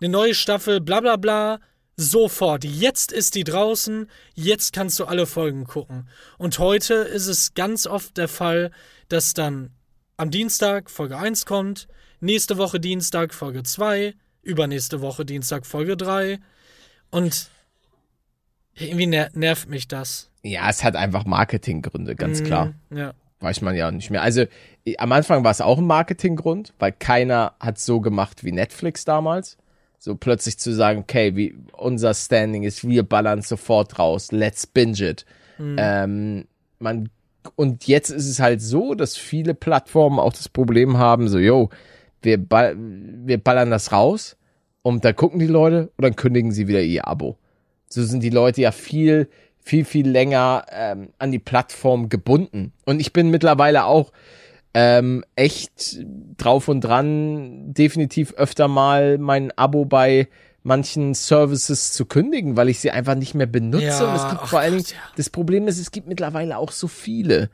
[0.00, 1.60] eine neue Staffel, bla bla bla,
[1.96, 2.64] sofort.
[2.64, 6.08] Jetzt ist die draußen, jetzt kannst du alle Folgen gucken.
[6.38, 8.72] Und heute ist es ganz oft der Fall,
[9.08, 9.70] dass dann
[10.16, 11.86] am Dienstag Folge 1 kommt,
[12.20, 16.38] nächste Woche Dienstag Folge 2, übernächste Woche Dienstag Folge 3.
[17.10, 17.50] Und
[18.74, 20.30] irgendwie ner nervt mich das.
[20.42, 22.74] Ja, es hat einfach Marketinggründe, ganz mhm, klar.
[22.90, 23.14] Ja.
[23.40, 24.22] Weiß man ja nicht mehr.
[24.22, 24.44] Also
[24.98, 29.58] am Anfang war es auch ein Marketinggrund, weil keiner hat so gemacht wie Netflix damals.
[29.98, 35.00] So plötzlich zu sagen, okay, wie unser Standing ist, wir ballern sofort raus, let's binge
[35.00, 35.24] it.
[35.58, 35.76] Mhm.
[35.78, 36.44] Ähm,
[36.80, 37.08] man,
[37.54, 41.70] und jetzt ist es halt so, dass viele Plattformen auch das Problem haben, so, yo,
[42.22, 44.36] wir, ball wir ballern das raus
[44.82, 47.38] und dann gucken die Leute und dann kündigen sie wieder ihr Abo.
[47.88, 49.28] So sind die Leute ja viel,
[49.60, 52.72] viel, viel länger ähm, an die Plattform gebunden.
[52.84, 54.12] Und ich bin mittlerweile auch
[54.74, 56.00] ähm, echt
[56.38, 60.28] drauf und dran, definitiv öfter mal mein Abo bei
[60.62, 63.84] manchen Services zu kündigen, weil ich sie einfach nicht mehr benutze.
[63.84, 65.12] Ja, und es gibt vor allen Dingen, ja.
[65.16, 67.50] das Problem ist, es gibt mittlerweile auch so viele.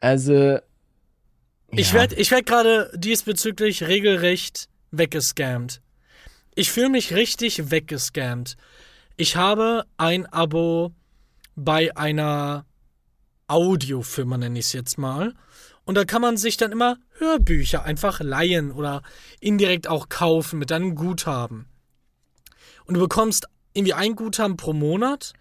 [0.00, 0.58] Also
[1.76, 5.80] ich werde ich werd gerade diesbezüglich regelrecht weggescammt.
[6.54, 8.56] Ich fühle mich richtig weggescammt.
[9.16, 10.92] Ich habe ein Abo
[11.56, 12.64] bei einer
[13.46, 15.34] Audiofirma, nenne ich es jetzt mal.
[15.84, 19.02] Und da kann man sich dann immer Hörbücher einfach leihen oder
[19.40, 21.66] indirekt auch kaufen mit einem Guthaben.
[22.86, 25.32] Und du bekommst irgendwie ein Guthaben pro Monat.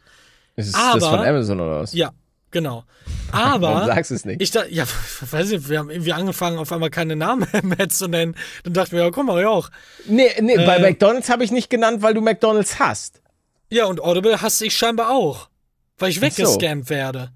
[0.56, 1.94] Ist aber, das von Amazon oder was?
[1.94, 2.12] Ja,
[2.54, 2.86] Genau.
[3.32, 3.74] Aber.
[3.74, 4.42] Warum sagst du es nicht?
[4.42, 4.86] Ich da, ja,
[5.32, 8.36] weiß nicht, wir haben irgendwie angefangen, auf einmal keine Namen mehr zu nennen.
[8.64, 9.70] Dann dachten wir, ja, guck mal, ja auch.
[10.06, 13.22] Nee, nee, äh, bei McDonalds habe ich nicht genannt, weil du McDonalds hast.
[13.70, 15.50] Ja, und Audible hasse ich scheinbar auch.
[15.98, 16.90] Weil ich weggescampt so.
[16.90, 17.32] werde.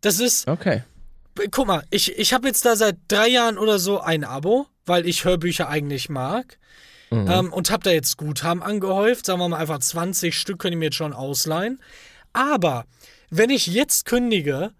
[0.00, 0.48] Das ist.
[0.48, 0.82] Okay.
[1.50, 5.06] Guck mal, ich, ich habe jetzt da seit drei Jahren oder so ein Abo, weil
[5.06, 6.58] ich Hörbücher eigentlich mag.
[7.10, 7.30] Mhm.
[7.30, 9.26] Ähm, und habe da jetzt Guthaben angehäuft.
[9.26, 11.80] Sagen wir mal einfach 20 Stück können die mir jetzt schon ausleihen.
[12.32, 12.86] Aber
[13.34, 14.74] wenn ich jetzt kündige,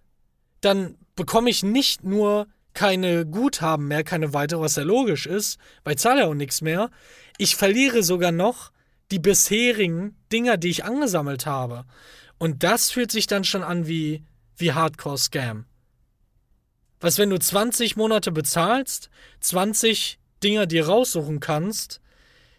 [0.61, 5.94] dann bekomme ich nicht nur keine Guthaben mehr, keine weitere, was ja logisch ist, weil
[5.94, 6.90] ich zahle ja auch nichts mehr.
[7.38, 8.70] Ich verliere sogar noch
[9.11, 11.86] die bisherigen Dinger, die ich angesammelt habe.
[12.36, 14.22] Und das fühlt sich dann schon an wie,
[14.59, 15.64] wie Hardcore-Scam.
[17.00, 19.09] Was, wenn du 20 Monate bezahlst,
[19.40, 22.03] 20 Dinger dir raussuchen kannst,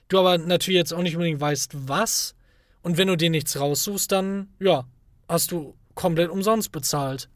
[0.08, 2.34] du aber natürlich jetzt auch nicht unbedingt weißt, was,
[2.82, 4.88] und wenn du dir nichts raussuchst, dann, ja,
[5.30, 7.30] hast du komplett umsonst bezahlt.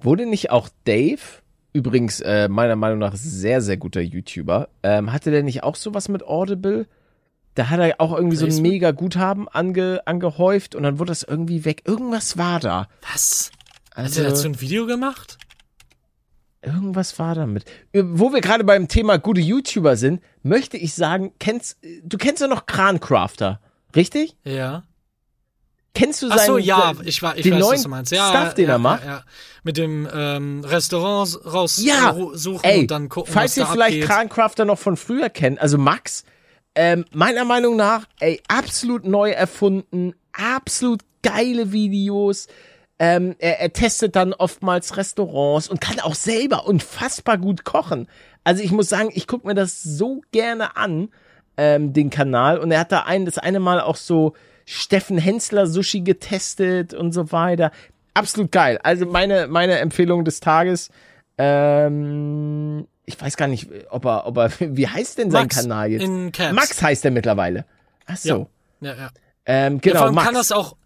[0.00, 1.20] Wurde nicht auch Dave,
[1.72, 6.08] übrigens äh, meiner Meinung nach sehr, sehr guter YouTuber, ähm, hatte der nicht auch sowas
[6.08, 6.86] mit Audible?
[7.54, 11.22] Da hat er auch irgendwie so ein mega Guthaben ange, angehäuft und dann wurde das
[11.22, 11.82] irgendwie weg.
[11.86, 12.88] Irgendwas war da.
[13.10, 13.50] Was?
[13.94, 15.38] Also, hat er dazu ein Video gemacht?
[16.60, 17.64] Irgendwas war damit.
[17.94, 22.48] Wo wir gerade beim Thema gute YouTuber sind, möchte ich sagen, kennst, du kennst ja
[22.48, 23.60] noch Krancrafter,
[23.94, 24.36] richtig?
[24.44, 24.82] Ja.
[25.96, 28.12] Kennst du seinen, Ach so, ja, ich, war, ich den weiß, neuen was du meinst.
[28.12, 29.04] Ja, Stuff, den ja, er macht?
[29.04, 29.22] Ja, ja.
[29.62, 32.14] Mit dem ähm, Restaurant raussuchen ja.
[32.62, 36.24] Ey, und dann gucken, falls was ihr vielleicht Krancrafter noch von früher kennt, also Max,
[36.74, 42.46] ähm, meiner Meinung nach, ey, absolut neu erfunden, absolut geile Videos.
[42.98, 48.06] Ähm, er, er testet dann oftmals Restaurants und kann auch selber unfassbar gut kochen.
[48.44, 51.08] Also ich muss sagen, ich gucke mir das so gerne an,
[51.56, 52.58] ähm, den Kanal.
[52.58, 54.34] Und er hat da ein, das eine Mal auch so
[54.66, 57.70] Steffen Hensler Sushi getestet und so weiter.
[58.14, 58.78] Absolut geil.
[58.82, 60.90] Also meine, meine Empfehlung des Tages.
[61.38, 65.90] Ähm, ich weiß gar nicht, ob er, ob er, wie heißt denn sein Max Kanal
[65.92, 66.02] jetzt?
[66.02, 66.54] in Caps.
[66.54, 67.64] Max heißt er mittlerweile.
[68.06, 68.48] Ach so.
[68.80, 69.10] Ja, ja.
[69.46, 70.26] Ähm, ja, genau, vor allem Max.
[70.26, 70.76] kann das auch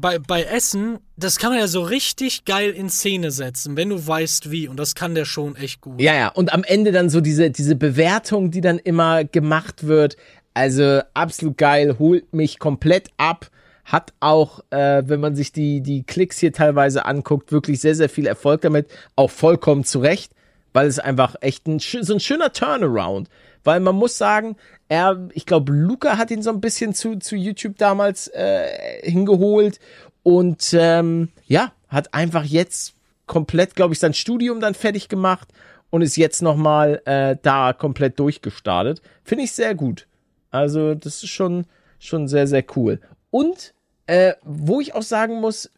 [0.00, 4.06] bei, bei Essen, das kann man ja so richtig geil in Szene setzen, wenn du
[4.06, 4.68] weißt wie.
[4.68, 6.00] Und das kann der schon echt gut.
[6.00, 10.16] Ja, ja, und am Ende dann so diese, diese Bewertung, die dann immer gemacht wird.
[10.58, 13.48] Also absolut geil, holt mich komplett ab.
[13.84, 18.08] Hat auch, äh, wenn man sich die, die Klicks hier teilweise anguckt, wirklich sehr, sehr
[18.08, 18.90] viel Erfolg damit.
[19.14, 20.32] Auch vollkommen zurecht,
[20.72, 23.28] weil es einfach echt ein, so ein schöner Turnaround.
[23.62, 24.56] Weil man muss sagen,
[24.88, 29.78] er, ich glaube, Luca hat ihn so ein bisschen zu, zu YouTube damals äh, hingeholt.
[30.24, 32.94] Und ähm, ja, hat einfach jetzt
[33.28, 35.46] komplett, glaube ich, sein Studium dann fertig gemacht
[35.90, 39.02] und ist jetzt nochmal äh, da komplett durchgestartet.
[39.22, 40.07] Finde ich sehr gut.
[40.50, 41.66] Also, das ist schon,
[41.98, 43.00] schon sehr, sehr cool.
[43.30, 43.74] Und
[44.06, 45.70] äh, wo ich auch sagen muss,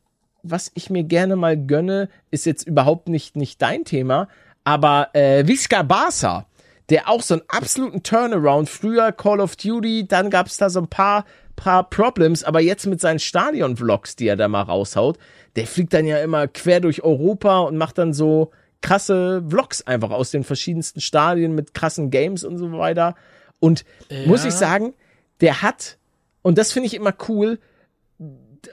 [0.43, 4.29] was ich mir gerne mal gönne, ist jetzt überhaupt nicht, nicht dein Thema,
[4.65, 6.47] aber äh, Visca Barca,
[6.89, 10.89] der auch so einen absoluten Turnaround, früher Call of Duty, dann gab's da so ein
[10.89, 11.25] paar,
[11.57, 15.19] paar Problems, aber jetzt mit seinen Stadion-Vlogs, die er da mal raushaut,
[15.57, 18.51] der fliegt dann ja immer quer durch Europa und macht dann so
[18.81, 23.15] krasse Vlogs einfach aus den verschiedensten Stadien mit krassen Games und so weiter.
[23.61, 23.85] Und
[24.27, 24.95] muss ich sagen,
[25.41, 25.99] der hat,
[26.43, 27.59] und das finde ich immer cool,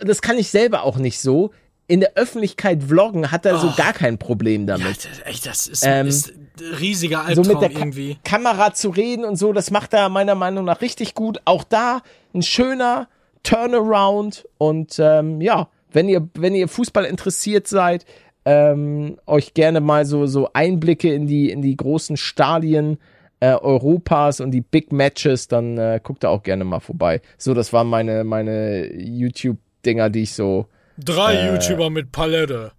[0.02, 1.52] das kann ich selber auch nicht so,
[1.90, 5.06] in der Öffentlichkeit vloggen hat er so gar kein Problem Ja, damit.
[5.06, 6.34] das, echt, das ist, Ähm, ist
[6.82, 8.18] riesiger so Albtraum mit der Ka irgendwie.
[8.26, 11.40] Kamera zu reden und so, das macht er meiner Meinung nach richtig gut.
[11.46, 12.02] Auch da
[12.34, 13.08] ein schöner
[13.44, 18.06] Turnaround und ähm, ja, wenn ihr wenn ihr Fußball interessiert seid,
[18.44, 22.98] ähm, euch gerne mal so so Einblicke in die in die großen Stadien
[23.40, 27.22] äh, Europas und die Big Matches, dann äh, guckt da auch gerne mal vorbei.
[27.38, 30.68] So, das waren meine meine YouTube Dinger, die ich so
[30.98, 32.72] Drei Äh, YouTuber mit Palette.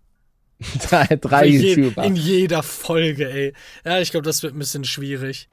[0.89, 2.03] drei, drei je, YouTuber.
[2.05, 3.53] in jeder Folge, ey.
[3.85, 5.49] Ja, ich glaube, das wird ein bisschen schwierig.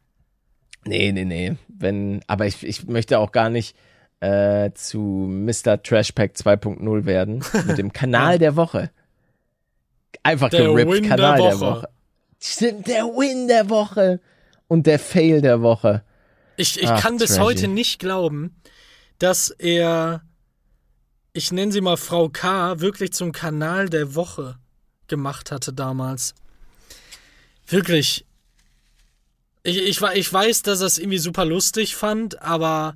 [0.84, 1.56] Nee, nee, nee.
[1.68, 3.76] Wenn, aber ich, ich möchte auch gar nicht
[4.20, 5.82] äh, zu Mr.
[5.84, 7.44] Trashpack 2.0 werden.
[7.68, 8.90] Mit dem Kanal der Woche.
[10.24, 11.60] Einfach Der gerippt, Win der Kanal der Woche.
[11.62, 11.90] Woche.
[12.42, 14.20] Stimmt, der Win der Woche.
[14.68, 16.04] Und der Fail der Woche.
[16.58, 17.42] Ich, ich Ach, kann bis trashy.
[17.42, 18.56] heute nicht glauben,
[19.20, 20.24] dass er,
[21.34, 24.58] ich nenne sie mal Frau K., wirklich zum Kanal der Woche
[25.08, 26.34] gemacht hatte damals.
[27.68, 28.26] Wirklich.
[29.64, 32.96] Ich, ich, ich weiß, dass er es irgendwie super lustig fand, aber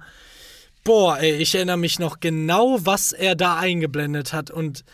[0.84, 4.86] boah, ey, ich erinnere mich noch genau, was er da eingeblendet hat und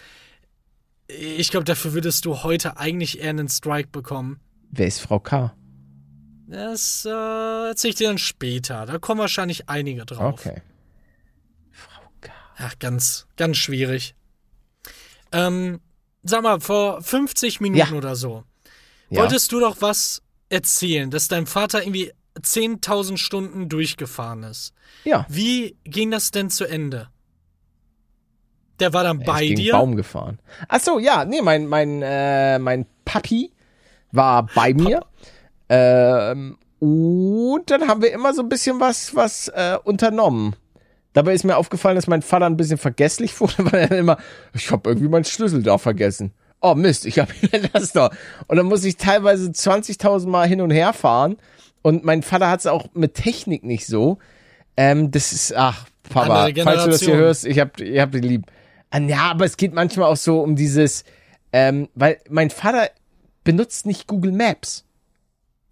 [1.08, 4.40] ich glaube, dafür würdest du heute eigentlich eher einen Strike bekommen.
[4.72, 5.54] Wer ist Frau K?
[6.48, 7.10] Das äh,
[7.70, 8.86] erzähle ich dir dann später.
[8.86, 10.34] Da kommen wahrscheinlich einige drauf.
[10.46, 10.62] Okay.
[12.58, 14.16] Ach, ganz, ganz schwierig.
[15.34, 15.82] Ähm,
[16.24, 17.98] sag mal, vor 50 Minuten Ja.
[17.98, 18.44] oder so,
[19.10, 19.22] Ja.
[19.22, 24.74] wolltest du doch was erzählen, dass dein Vater irgendwie 10.000 Stunden durchgefahren ist.
[25.04, 25.26] Ja.
[25.30, 27.10] Wie ging das denn zu Ende?
[28.80, 29.72] Der war dann Er bei ist gegen dir?
[29.74, 30.40] Baum gefahren.
[30.68, 33.52] Ach so, ja, nee, mein mein äh, mein Papi
[34.12, 35.02] war bei mir.
[35.70, 40.56] Ähm, und dann haben wir immer so ein bisschen was was äh, unternommen.
[41.14, 44.18] Dabei ist mir aufgefallen, dass mein Vater ein bisschen vergesslich wurde, weil er immer,
[44.54, 46.34] ich habe irgendwie meinen Schlüssel da vergessen.
[46.62, 47.32] Oh Mist, ich habe
[47.74, 48.12] das doch.
[48.48, 51.38] Und dann muss ich teilweise 20.000 Mal hin und her fahren.
[51.82, 54.18] Und mein Vater hat es auch mit Technik nicht so.
[54.76, 58.24] Ähm, das ist, ach, Papa, falls du das hier hörst, ich hab, ich hab dich
[58.24, 58.46] lieb.
[58.90, 61.04] Ah, Ja, aber es geht manchmal auch so um dieses,
[61.54, 62.90] ähm, weil mein Vater
[63.44, 64.84] benutzt nicht Google Maps.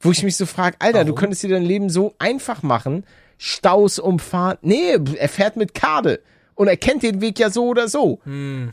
[0.03, 1.19] Wo ich mich so frage, Alter, du Warum?
[1.19, 3.05] könntest dir dein Leben so einfach machen,
[3.37, 4.57] Staus umfahren.
[4.61, 6.21] Nee, er fährt mit Karte
[6.55, 8.19] und er kennt den Weg ja so oder so.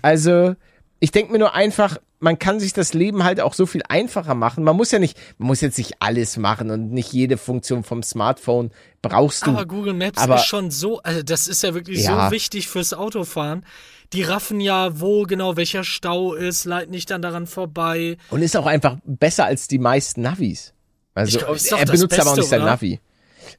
[0.02, 0.54] Also,
[0.98, 4.34] ich denke mir nur einfach, man kann sich das Leben halt auch so viel einfacher
[4.34, 4.62] machen.
[4.62, 8.02] Man muss ja nicht, man muss jetzt nicht alles machen und nicht jede Funktion vom
[8.02, 8.70] Smartphone
[9.00, 9.52] brauchst du.
[9.52, 12.26] Aber Google Maps Aber- ist schon so, also das ist ja wirklich Ja.
[12.26, 13.64] so wichtig fürs Autofahren.
[14.12, 18.16] Die raffen ja, wo genau welcher Stau ist, leiten nicht dann daran vorbei.
[18.28, 20.74] Und ist auch einfach besser als die meisten Navis.
[21.14, 22.70] Also Ich glaub, ist doch er das benutzt aber auch Beste, nicht sein oder?
[22.70, 23.00] Navi.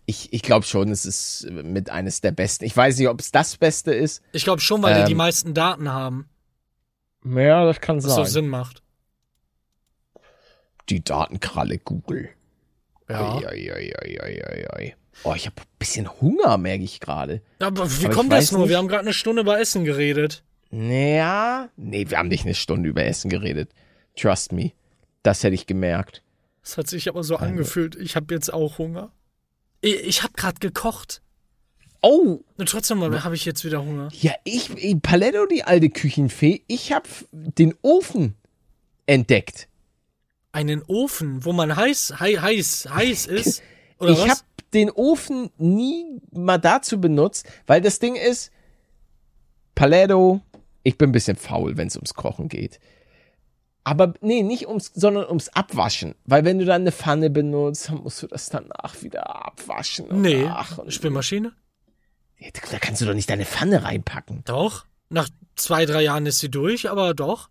[0.05, 2.65] Ich, ich glaube schon, es ist mit eines der besten.
[2.65, 4.21] Ich weiß nicht, ob es das Beste ist.
[4.31, 6.29] Ich glaube schon, weil die die Ähm, meisten Daten haben,
[7.25, 8.81] Ja, das kann was so Sinn macht.
[10.89, 12.29] Die Datenkralle Google.
[13.09, 13.35] Ja.
[13.35, 13.93] Oi, oi, oi,
[14.23, 14.93] oi, oi, oi.
[15.23, 17.41] Oh, ich habe ein bisschen Hunger, merke ich gerade.
[17.59, 18.61] Aber wie Aber kommt das nur?
[18.61, 20.43] nicht- Wir haben gerade eine Stunde über Essen geredet.
[20.71, 23.71] Naja, nee, wir haben nicht eine Stunde über Essen geredet.
[24.17, 24.71] Trust me.
[25.21, 26.23] Das hätte ich gemerkt.
[26.61, 27.95] Das hat sich aber so angefühlt.
[27.95, 29.11] Ich habe jetzt auch Hunger.
[29.81, 31.21] Ich, ich habe gerade gekocht.
[32.03, 34.09] Oh, Und trotzdem habe ich jetzt wieder Hunger.
[34.11, 38.35] ja, ich, Paletto, die alte Küchenfee, ich habe den Ofen
[39.05, 39.67] entdeckt.
[40.51, 43.61] Einen Ofen, wo man heiß, hei, heiß, heiß ist.
[43.99, 44.41] Oder ich habe
[44.73, 48.51] den Ofen nie mal dazu benutzt, weil das Ding ist,
[49.75, 50.41] Paletto,
[50.83, 52.79] ich bin ein bisschen faul, wenn es ums Kochen geht.
[53.83, 56.15] Aber nee, nicht ums, sondern ums Abwaschen.
[56.25, 60.07] Weil wenn du dann eine Pfanne benutzt, dann musst du das danach wieder abwaschen.
[60.07, 61.53] und nee, ach, und Spülmaschine?
[62.39, 64.43] Da kannst du doch nicht deine Pfanne reinpacken.
[64.45, 64.85] Doch.
[65.09, 67.49] Nach zwei, drei Jahren ist sie durch, aber doch.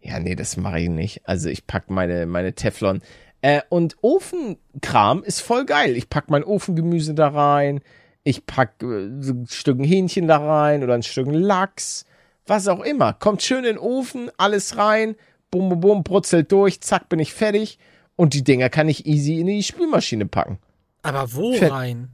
[0.00, 1.28] Ja, nee, das mache ich nicht.
[1.28, 3.02] Also ich pack meine, meine Teflon.
[3.42, 5.96] Äh, und Ofenkram ist voll geil.
[5.96, 7.80] Ich pack mein Ofengemüse da rein.
[8.22, 12.06] Ich pack äh, so ein Stück Hähnchen da rein oder ein Stück Lachs.
[12.46, 13.12] Was auch immer.
[13.12, 15.16] Kommt schön in den Ofen, alles rein.
[15.50, 16.80] Bum, bum, bum, brutzelt durch.
[16.80, 17.78] Zack, bin ich fertig.
[18.16, 20.58] Und die Dinger kann ich easy in die Spülmaschine packen.
[21.02, 21.72] Aber wo Fett.
[21.72, 22.10] rein?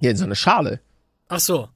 [0.00, 0.80] Hier in so eine Schale.
[1.28, 1.68] Ach so.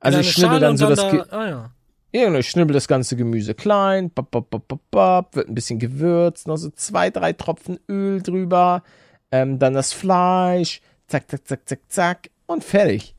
[0.00, 1.00] Also ich schnibbel dann und so das...
[1.00, 1.70] da, Ge ah, ja.
[2.12, 5.78] Ja, ich schnibbel das ganze Gemüse klein, bap, bap, bap, bap, bap, wird ein bisschen
[5.78, 8.82] gewürzt, noch so zwei, drei Tropfen Öl drüber,
[9.30, 13.14] ähm, dann das Fleisch, zack, zack, zack, zack, zack und fertig.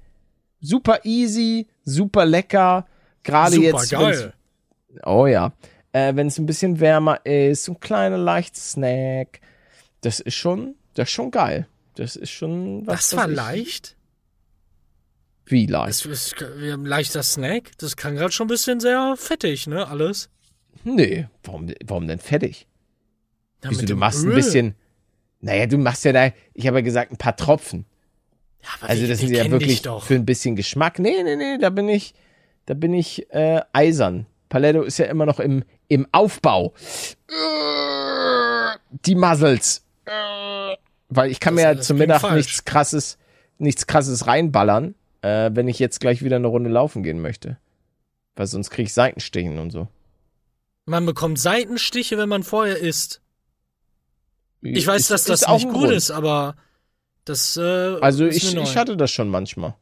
[0.61, 2.87] Super easy, super lecker,
[3.23, 3.89] gerade Super jetzt.
[3.91, 4.33] geil.
[5.03, 5.51] Oh ja,
[5.93, 9.41] äh, wenn es ein bisschen wärmer ist, so ein kleiner leichter Snack,
[10.01, 11.67] das ist schon, das ist schon geil.
[11.95, 13.09] Das ist schon was.
[13.09, 13.95] Das was war ich- leicht.
[15.45, 15.87] Wie leicht?
[15.89, 17.71] Das ist wir haben ein leichter Snack.
[17.77, 19.87] Das kann gerade schon ein bisschen sehr fettig, ne?
[19.87, 20.29] Alles.
[20.83, 22.67] Nee, warum, warum denn fertig?
[23.63, 24.31] Ja, Wieso, du machst Öl.
[24.31, 24.75] ein bisschen.
[25.39, 27.85] Naja, du machst ja da, ich habe ja gesagt, ein paar Tropfen.
[28.61, 30.99] Ja, aber Also das sind ja wirklich für ein bisschen Geschmack.
[30.99, 32.13] Nee, nee, nee, da bin ich,
[32.65, 34.25] da bin ich äh, eisern.
[34.49, 36.73] Paletto ist ja immer noch im, im Aufbau.
[39.05, 39.83] Die Muzzles.
[41.09, 42.35] Weil ich kann Das- mir ja zum Mittag falsch.
[42.47, 43.17] nichts krasses,
[43.57, 47.57] nichts krasses reinballern, äh, wenn ich jetzt gleich wieder eine Runde laufen gehen möchte.
[48.35, 49.87] Weil sonst kriege ich Seitenstichen und so.
[50.85, 53.21] Man bekommt Seitenstiche, wenn man vorher isst.
[54.61, 55.93] Ich weiß, Ist- dass das auch nicht gut Grund.
[55.93, 56.55] ist, aber
[57.25, 57.57] das.
[57.57, 57.61] Äh,
[58.01, 59.75] Also ich, ich hatte das schon manchmal.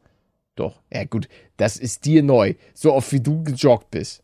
[0.56, 0.82] Doch.
[0.92, 2.56] Ja gut, das ist dir neu.
[2.74, 4.22] So oft wie du gejoggt bist.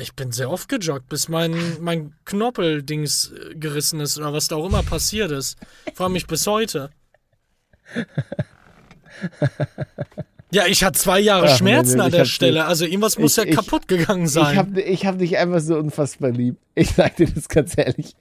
[0.00, 4.56] Ich bin sehr oft gejoggt, bis mein, mein Knoppeldings äh, gerissen ist oder was da
[4.56, 5.58] auch immer passiert ist.
[5.94, 6.90] Frage mich bis heute.
[10.52, 12.64] Ja, ich hatte zwei Jahre Ach, Schmerzen Menno, an der Stelle.
[12.64, 14.52] Also irgendwas muss ich- ja ich- kaputt gegangen sein.
[14.52, 16.56] Ich habe ich hab dich einfach so unfassbar lieb.
[16.74, 18.14] Ich sag dir das ganz ehrlich.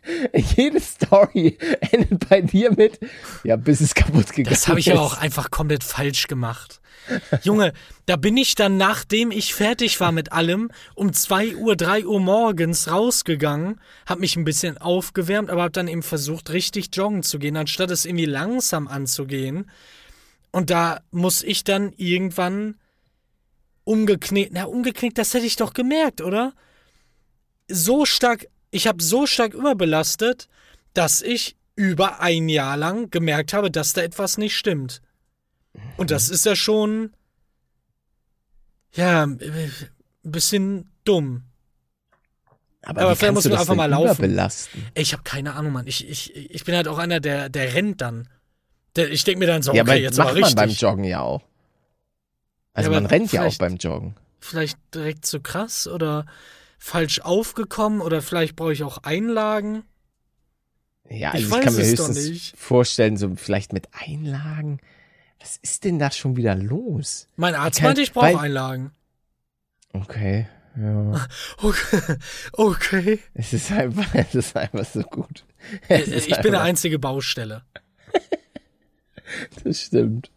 [0.56, 1.58] Jede Story
[1.92, 3.00] endet bei dir mit,
[3.44, 4.94] ja, bis es kaputt gegangen Das habe ich ist.
[4.94, 6.82] aber auch einfach komplett falsch gemacht.
[7.42, 7.74] Junge,
[8.06, 12.20] da bin ich dann, nachdem ich fertig war mit allem, um 2 Uhr, 3 Uhr
[12.20, 17.40] morgens rausgegangen, hab mich ein bisschen aufgewärmt, aber hab dann eben versucht, richtig joggen zu
[17.40, 19.72] gehen, anstatt es irgendwie langsam anzugehen.
[20.52, 22.76] Und da muss ich dann irgendwann
[23.84, 26.54] umgeknickt, na, umgeknickt, das hätte ich doch gemerkt, oder?
[27.68, 30.47] So stark, ich habe so stark überbelastet,
[30.93, 35.02] dass ich über ein Jahr lang gemerkt habe, dass da etwas nicht stimmt.
[35.97, 37.14] Und das ist ja schon,
[38.93, 39.72] ja, ein
[40.24, 41.43] bisschen dumm.
[42.82, 44.39] aber, aber vielleicht muss du man einfach mal laufen.
[44.93, 45.88] Ich habe keine Ahnung, Mann.
[45.88, 48.28] Ich, ich, ich bin halt auch einer, der, der rennt dann.
[48.96, 50.82] Der, ich denke mir dann so, ja, okay, aber jetzt macht aber man beim richtig.
[50.82, 51.42] Joggen ja auch.
[52.74, 54.16] Also Ja, man rennt ja auch beim Joggen.
[54.40, 56.26] Vielleicht direkt zu krass oder
[56.78, 59.84] falsch aufgekommen oder vielleicht brauche ich auch Einlagen.
[61.10, 62.58] Ja, Ich also ich, kann mir höchstens nicht.
[62.58, 64.80] vorstellen, so vielleicht mit Einlagen.
[65.40, 67.28] Was ist denn da schon wieder los?
[67.36, 68.92] Mein Arzt meinte, ich brauche Einlagen.
[69.94, 71.28] Okay, ja.
[71.62, 72.16] Okay.
[72.54, 73.20] okay.
[73.34, 75.46] Es ist einfach, es ist einfach so gut.
[75.88, 77.64] Äh, Es ist Ich bin einfach- einzige Baustelle.
[79.64, 80.32] Das stimmt.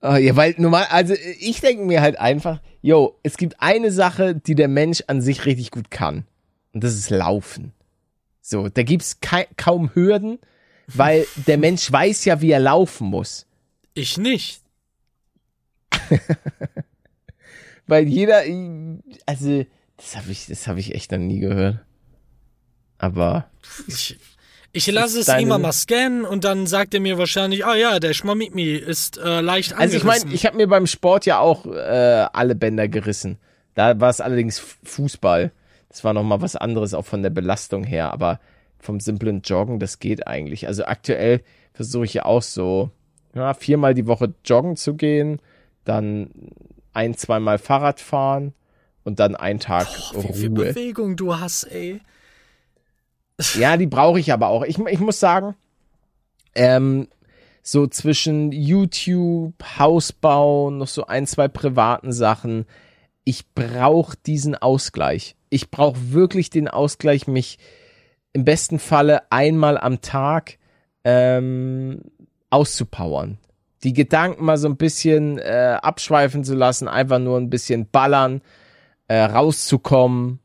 [0.00, 4.34] Ah, ja, weil normal, also ich denke mir halt einfach, yo, es gibt eine Sache,
[4.34, 6.26] die der Mensch an sich richtig gut kann.
[6.72, 7.72] Und das ist Laufen.
[8.40, 10.38] So, da gibt's kei- kaum Hürden,
[10.86, 13.46] weil der Mensch weiß ja, wie er laufen muss.
[13.94, 14.62] Ich nicht.
[17.86, 18.42] Weil jeder,
[19.26, 19.64] also,
[19.96, 21.84] das habe ich, das habe ich echt noch nie gehört.
[22.98, 23.48] Aber,
[23.86, 24.18] Ich,
[24.76, 28.12] ich lasse es immer mal scannen und dann sagt er mir wahrscheinlich, ah ja, der
[28.12, 29.80] Schmamimi ist äh, leicht angerissen.
[29.80, 33.38] also ich meine, ich habe mir beim Sport ja auch äh, alle Bänder gerissen.
[33.74, 35.52] Da war es allerdings Fußball.
[35.88, 38.12] Das war noch mal was anderes auch von der Belastung her.
[38.12, 38.40] Aber
[38.78, 40.66] vom simplen Joggen, das geht eigentlich.
[40.66, 41.40] Also aktuell
[41.72, 42.90] versuche ich ja auch so,
[43.34, 45.40] ja, viermal die Woche joggen zu gehen,
[45.84, 46.30] dann
[46.92, 48.54] ein, zweimal Fahrrad fahren
[49.04, 50.66] und dann einen Tag Boah, wie viel Ruhe.
[50.66, 52.00] Bewegung du hast, ey.
[53.54, 54.64] Ja, die brauche ich aber auch.
[54.64, 55.54] Ich, ich muss sagen,
[56.54, 57.08] ähm,
[57.62, 62.66] so zwischen YouTube, Hausbau, noch so ein, zwei privaten Sachen,
[63.24, 65.36] ich brauche diesen Ausgleich.
[65.50, 67.58] Ich brauche wirklich den Ausgleich, mich
[68.32, 70.58] im besten Falle einmal am Tag
[71.04, 72.02] ähm,
[72.50, 73.38] auszupowern.
[73.82, 78.42] Die Gedanken mal so ein bisschen äh, abschweifen zu lassen, einfach nur ein bisschen ballern,
[79.08, 80.38] äh, rauszukommen.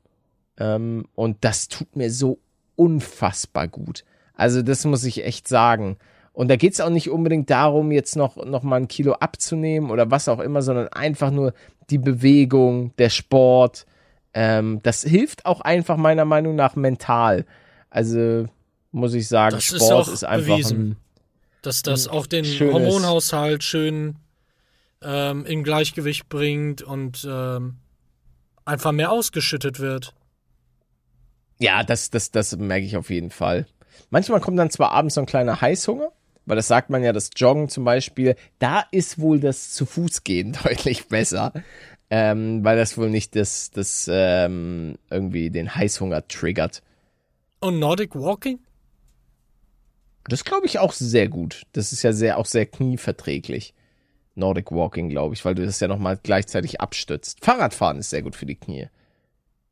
[0.58, 2.40] Ähm, und das tut mir so
[2.76, 4.04] unfassbar gut.
[4.34, 5.98] Also das muss ich echt sagen.
[6.34, 9.92] Und da geht es auch nicht unbedingt darum, jetzt noch, noch mal ein Kilo abzunehmen
[9.92, 11.54] oder was auch immer, sondern einfach nur
[11.90, 13.86] die Bewegung, der Sport.
[14.34, 17.46] Ähm, das hilft auch einfach meiner Meinung nach mental.
[17.90, 18.48] Also
[18.92, 20.92] muss ich sagen, Das ist Sport auch ist, einfach bewiesen.
[20.92, 20.96] ein,
[21.64, 24.16] Dass das auch den schönes- Hormonhaushalt schön
[25.04, 27.76] ähm, in Gleichgewicht bringt und ähm,
[28.64, 30.14] einfach mehr ausgeschüttet wird.
[31.62, 33.68] Ja, das, das, das merke ich auf jeden Fall.
[34.10, 36.12] Manchmal kommt dann zwar abends so ein kleiner Heißhunger,
[36.46, 40.24] weil das sagt man ja, das Joggen zum Beispiel, da ist wohl das zu Fuß
[40.24, 41.54] gehen deutlich besser,
[42.10, 46.82] ähm, weil das wohl nicht das, das ähm, irgendwie den Heißhunger triggert.
[47.60, 48.60] Und Nordic Walking?
[50.26, 51.62] Das glaube ich auch sehr gut.
[51.74, 53.76] Das ist ja sehr auch sehr knieverträglich.
[54.34, 57.46] Nordic Walking, glaube ich, weil du das ja nochmal gleichzeitig abstützt.
[57.46, 58.88] Fahrradfahren ist sehr gut für die Knie.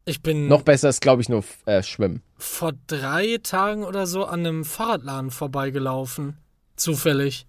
[0.10, 2.24] Ich bin Noch besser ist, glaube ich, nur äh, Schwimmen.
[2.38, 6.36] vor drei Tagen oder so an einem Fahrradladen vorbeigelaufen.
[6.76, 7.46] Zufällig.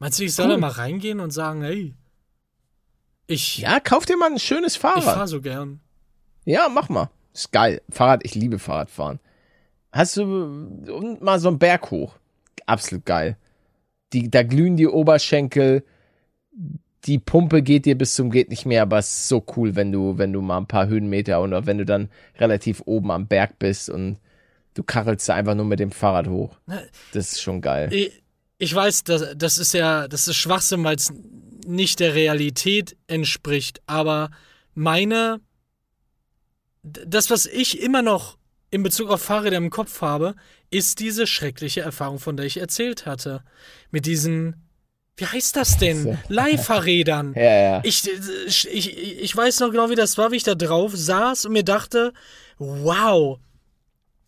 [0.00, 0.52] Meinst du, ich soll Cool.
[0.54, 1.94] da mal reingehen und sagen, hey,
[3.26, 5.04] ich, Ja, kauf dir mal ein schönes ich Fahrrad.
[5.04, 5.80] fahr so gern.
[6.44, 7.10] Ja, mach mal.
[7.34, 7.82] Ist geil.
[7.90, 9.20] Fahrrad, ich liebe Fahrradfahren.
[9.92, 12.14] Hast du und mal so einen Berg hoch?
[12.66, 13.36] Absolut geil.
[14.12, 15.84] Die, da glühen die Oberschenkel.
[17.04, 19.92] Die Pumpe geht dir bis zum geht nicht mehr, aber es ist so cool, wenn
[19.92, 23.58] du, wenn du mal ein paar Höhenmeter oder wenn du dann relativ oben am Berg
[23.58, 24.18] bist und
[24.74, 26.56] du kachelst da einfach nur mit dem Fahrrad hoch.
[27.12, 27.92] Das ist schon geil.
[27.92, 28.22] Ich,
[28.58, 31.12] ich weiß, das, das ist ja, das ist Schwachsinn, weil es
[31.66, 34.30] nicht der Realität entspricht, aber
[34.74, 35.40] meine,
[36.82, 38.38] das, was ich immer noch
[38.70, 40.34] in Bezug auf Fahrräder im Kopf habe,
[40.70, 43.42] ist diese schreckliche Erfahrung, von der ich erzählt hatte.
[43.90, 44.67] Mit diesen,
[45.18, 46.16] wie heißt das denn?
[46.28, 47.34] Leihfahrrädern.
[47.36, 47.80] Ja, ja.
[47.84, 48.08] Ich,
[48.46, 51.52] ich, ich, ich weiß noch genau, wie das war, wie ich da drauf saß und
[51.52, 52.12] mir dachte,
[52.58, 53.38] wow,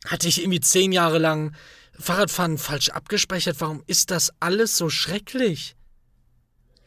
[0.07, 1.55] hatte ich irgendwie zehn Jahre lang
[1.99, 3.57] Fahrradfahren falsch abgespeichert?
[3.61, 5.77] Warum ist das alles so schrecklich?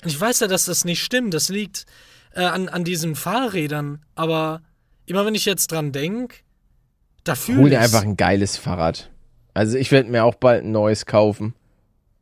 [0.04, 1.34] Und ich weiß ja, dass das nicht stimmt.
[1.34, 1.86] Das liegt
[2.34, 4.04] äh, an, an diesen Fahrrädern.
[4.16, 4.62] Aber
[5.06, 6.38] immer wenn ich jetzt dran denke,
[7.24, 9.10] da Hol dir einfach ein geiles Fahrrad.
[9.54, 11.54] Also ich werde mir auch bald ein neues kaufen.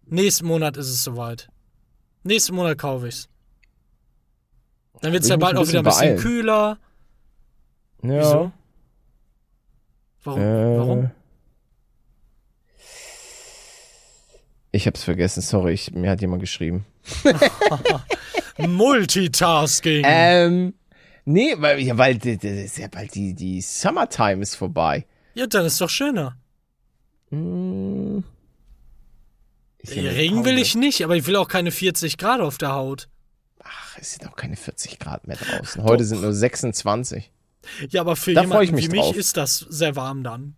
[0.06, 1.48] Nächsten Monat ist es soweit.
[2.24, 3.28] Nächsten Monat kaufe ich's.
[5.02, 6.20] Dann wird's Ich ja bald auch wieder ein bisschen beeilen.
[6.20, 6.78] kühler.
[8.04, 8.10] Ja.
[8.20, 8.52] Wieso?
[10.24, 10.40] Warum?
[10.42, 11.12] Äh, Warum?
[14.72, 16.86] Ich hab's vergessen, sorry, ich, mir hat jemand geschrieben.
[18.58, 20.04] Multitasking.
[20.06, 20.74] Ähm,
[21.26, 25.06] nee, weil, ja, weil ja bald die, die Summertime ist vorbei.
[25.34, 26.38] ja, dann ist doch schöner.
[27.30, 28.24] Hm.
[29.90, 33.08] Regen will ich nicht, aber ich will auch keine 40 Grad auf der Haut.
[33.64, 35.84] Ach, es sind auch keine 40 Grad mehr draußen.
[35.84, 37.32] Heute sind nur 26.
[37.90, 39.16] Ja, aber für Da jemanden mich wie mich drauf.
[39.18, 40.56] ist das sehr warm dann.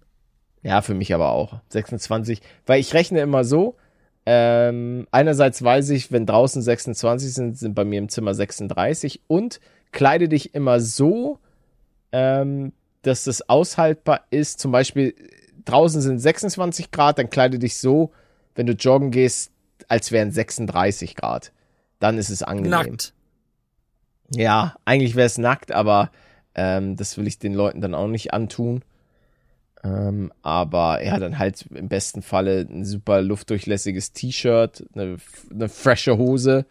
[0.61, 1.59] Ja, für mich aber auch.
[1.69, 2.41] 26.
[2.65, 3.76] Weil ich rechne immer so,
[4.26, 9.59] ähm, einerseits weiß ich, wenn draußen 26 sind, sind bei mir im Zimmer 36 und
[9.91, 11.39] kleide dich immer so,
[12.13, 12.71] ähm,
[13.01, 14.59] dass das aushaltbar ist.
[14.61, 15.13] Zum Beispiel
[15.65, 18.11] draußen sind 26 Grad, dann kleide dich so,
[18.56, 19.51] wenn du joggen gehst,
[19.88, 21.51] als wären 36 Grad.
[21.99, 22.72] Dann ist es angenehm.
[22.72, 23.14] Nackt.
[24.30, 26.12] Ja, eigentlich wäre es nackt, aber
[26.56, 28.84] ähm, das will ich den Leuten dann auch nicht antun.
[29.84, 35.18] Ähm, aber ja, dann halt im besten Falle ein super luftdurchlässiges T-Shirt, eine,
[35.51, 36.66] eine frische Hose,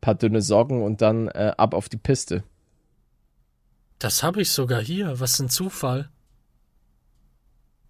[0.00, 2.42] paar dünne Socken und dann äh, ab auf die Piste.
[3.98, 5.20] Das habe ich sogar hier.
[5.20, 6.08] Was ein Zufall.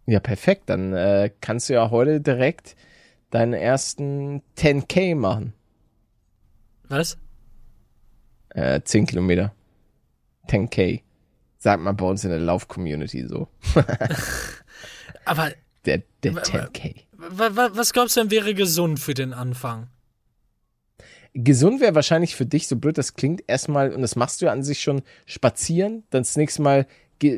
[0.06, 0.70] Ja, perfekt.
[0.70, 2.76] Dann äh, kannst du ja heute direkt
[3.30, 5.52] deinen ersten 10K machen.
[6.88, 7.18] Was?
[8.50, 9.54] Äh, 10 Kilometer.
[10.48, 11.02] 10K.
[11.58, 13.48] Sagt man bei uns in der Lauf-Community so.
[15.24, 15.52] Aber
[15.84, 16.94] Der, der Wa- wa- 10K.
[17.12, 19.88] wa- wa- was glaubst du denn wäre gesund für den Anfang?
[21.34, 24.52] Gesund wäre wahrscheinlich für dich, so blöd das klingt, erstmal, und das machst du ja
[24.52, 26.86] an sich schon, spazieren, dann das nächste Mal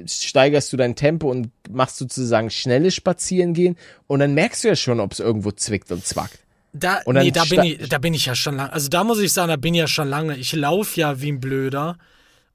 [0.07, 3.77] steigerst du dein Tempo und machst sozusagen schnelle Spazierengehen
[4.07, 6.39] und dann merkst du ja schon, ob es irgendwo zwickt und zwackt.
[6.73, 8.73] Da, Und nee, da bin, ich, da bin ich ja schon lange.
[8.73, 10.37] Also da muss ich sagen, da bin ich ja schon lange.
[10.37, 11.97] Ich laufe ja wie ein Blöder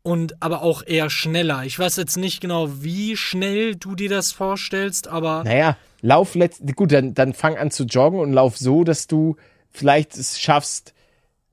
[0.03, 1.63] und aber auch eher schneller.
[1.65, 6.61] Ich weiß jetzt nicht genau, wie schnell du dir das vorstellst, aber Naja, lauf letzt,
[6.76, 9.36] gut, dann, dann fang an zu joggen und lauf so, dass du
[9.71, 10.93] vielleicht es schaffst,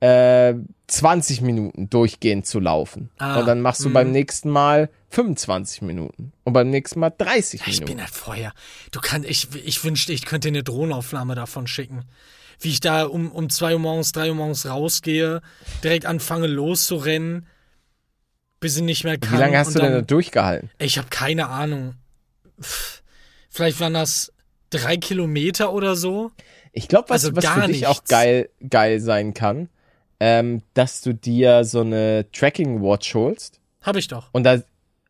[0.03, 0.55] äh,
[0.89, 3.11] 20 Minuten durchgehend zu laufen.
[3.19, 7.61] Ah, und dann machst du beim nächsten Mal 25 Minuten und beim nächsten Mal 30
[7.67, 8.01] ich bin Minuten.
[8.01, 8.53] halt vorher.
[8.91, 12.03] Du kannst, ich, ich wünschte, ich könnte eine Drohnenaufnahme davon schicken.
[12.59, 15.41] Wie ich da um, um 2 Uhr morgens, 3 Uhr morgens rausgehe,
[15.85, 17.47] direkt anfange loszurennen,
[18.59, 19.35] bis ich nicht mehr kann.
[19.35, 20.71] Wie lange hast du denn da dann, durchgehalten?
[20.79, 21.95] Ich habe keine Ahnung.
[23.51, 24.33] Vielleicht waren das
[24.71, 26.33] drei Kilometer oder so.
[26.73, 29.69] Ich glaube, was, Also was gar für dich auch geil, geil sein kann,
[30.25, 34.29] ähm, dass du dir so eine Tracking-Watch holst Habe ich doch.
[34.31, 34.63] und da,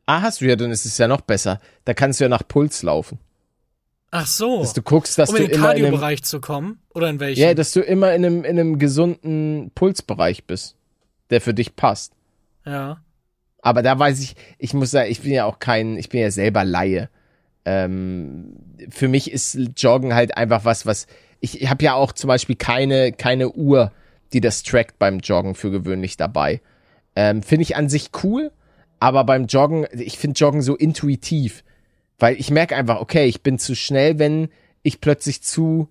[0.07, 1.61] ah, hast du ja, dann ist es ja noch besser.
[1.85, 3.19] Da kannst du ja nach Puls laufen.
[4.11, 4.61] Ach so.
[4.61, 6.81] Dass du guckst, dass um du in den immer in einem, Kardiobereich zu kommen?
[6.95, 7.43] Oder in welchem?
[7.43, 10.77] ja, dass du immer in einem, in einem gesunden Pulsbereich bist,
[11.29, 12.15] der für dich passt.
[12.65, 13.03] ja.
[13.65, 16.33] Aber da weiß ich, ich muss sagen, ich bin ja auch kein, ich bin ja
[16.33, 17.11] selber Laie.
[17.65, 18.57] Ähm,
[18.89, 21.07] für mich ist Joggen halt einfach was, was
[21.39, 23.93] ich, ich habe ja auch zum Beispiel keine keine Uhr,
[24.33, 26.61] die das trackt beim Joggen für gewöhnlich dabei.
[27.15, 28.51] Ähm, finde ich an sich cool,
[29.01, 31.65] aber beim Joggen, ich finde Joggen so intuitiv,
[32.19, 34.49] weil ich merke einfach, okay, ich bin zu schnell, wenn
[34.83, 35.89] ich plötzlich zu,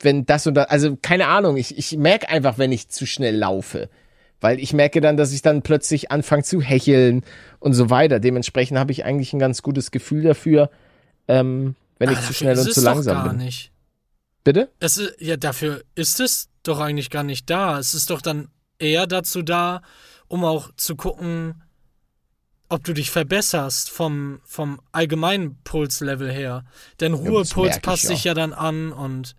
[0.00, 3.36] wenn das und das, also keine Ahnung, ich, ich merke einfach, wenn ich zu schnell
[3.36, 3.88] laufe.
[4.40, 7.22] Weil ich merke dann, dass ich dann plötzlich anfange zu hecheln
[7.60, 8.20] und so weiter.
[8.20, 10.70] Dementsprechend habe ich eigentlich ein ganz gutes Gefühl dafür,
[11.28, 13.38] ähm, wenn ich Ah, zu schnell und zu langsam gar bin.
[13.38, 13.70] nicht.
[14.42, 14.70] Bitte?
[14.80, 17.78] Es ist, ja, dafür ist es doch eigentlich gar nicht da.
[17.78, 18.48] Es ist doch dann
[18.78, 19.82] eher dazu da,
[20.28, 21.62] um auch zu gucken,
[22.68, 26.64] ob du dich verbesserst vom, vom allgemeinen Pulslevel her.
[27.00, 28.10] Denn Ruhepuls ich passt ja.
[28.10, 29.36] sich ja dann an und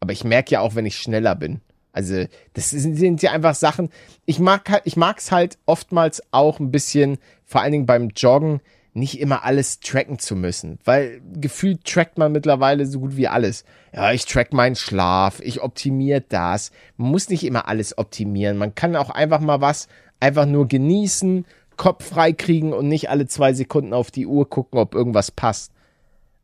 [0.00, 1.60] Aber ich merke ja auch, wenn ich schneller bin.
[1.92, 3.90] Also, das sind, sind ja einfach Sachen.
[4.24, 8.62] Ich mag halt, ich mag's halt oftmals auch ein bisschen, vor allen Dingen beim Joggen,
[8.94, 10.78] nicht immer alles tracken zu müssen.
[10.84, 13.64] Weil gefühlt trackt man mittlerweile so gut wie alles.
[13.92, 16.72] Ja, ich track meinen Schlaf, ich optimiere das.
[16.96, 18.58] Man muss nicht immer alles optimieren.
[18.58, 19.88] Man kann auch einfach mal was
[20.20, 24.78] einfach nur genießen, Kopf frei kriegen und nicht alle zwei Sekunden auf die Uhr gucken,
[24.78, 25.72] ob irgendwas passt.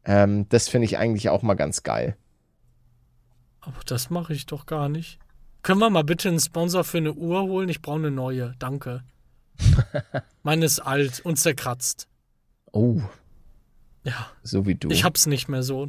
[0.04, 2.16] Ähm, das finde ich eigentlich auch mal ganz geil.
[3.60, 5.18] aber das mache ich doch gar nicht.
[5.62, 7.68] Können wir mal bitte einen Sponsor für eine Uhr holen?
[7.68, 8.54] Ich brauche eine neue.
[8.58, 9.02] Danke.
[10.42, 12.08] Meine ist alt und zerkratzt.
[12.72, 13.00] Oh,
[14.04, 14.90] Ja, so wie du.
[14.90, 15.88] ich hab's nicht mehr so.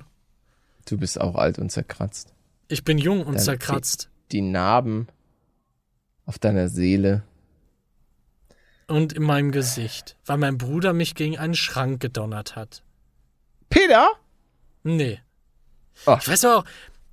[0.86, 2.34] Du bist auch alt und zerkratzt.
[2.67, 4.09] Ich bin jung und Dann- zerkratzt.
[4.32, 5.07] Die Narben
[6.25, 7.23] auf deiner Seele.
[8.88, 12.84] Und in meinem Gesicht, weil mein Bruder mich gegen einen Schrank gedonnert hat.
[13.69, 14.09] Peter?
[14.84, 15.19] Nee.
[16.07, 16.17] Oh.
[16.19, 16.65] Ich weiß auch,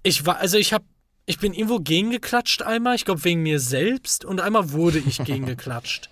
[0.03, 0.85] ich war, also ich hab,
[1.27, 6.09] ich bin irgendwo gegengeklatscht einmal, ich glaube wegen mir selbst, und einmal wurde ich gegengeklatscht.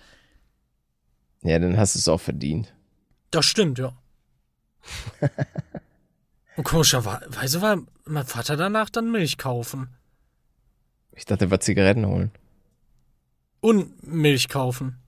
[1.41, 2.74] Ja, dann hast du es auch verdient.
[3.35, 3.91] Das stimmt, ja.
[6.55, 9.89] Und komischerweise war mein Vater danach dann Milch kaufen.
[11.11, 12.31] Ich dachte, er wird Zigaretten holen.
[13.59, 15.01] Und Milch kaufen.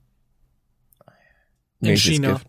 [1.80, 2.42] In Milch China.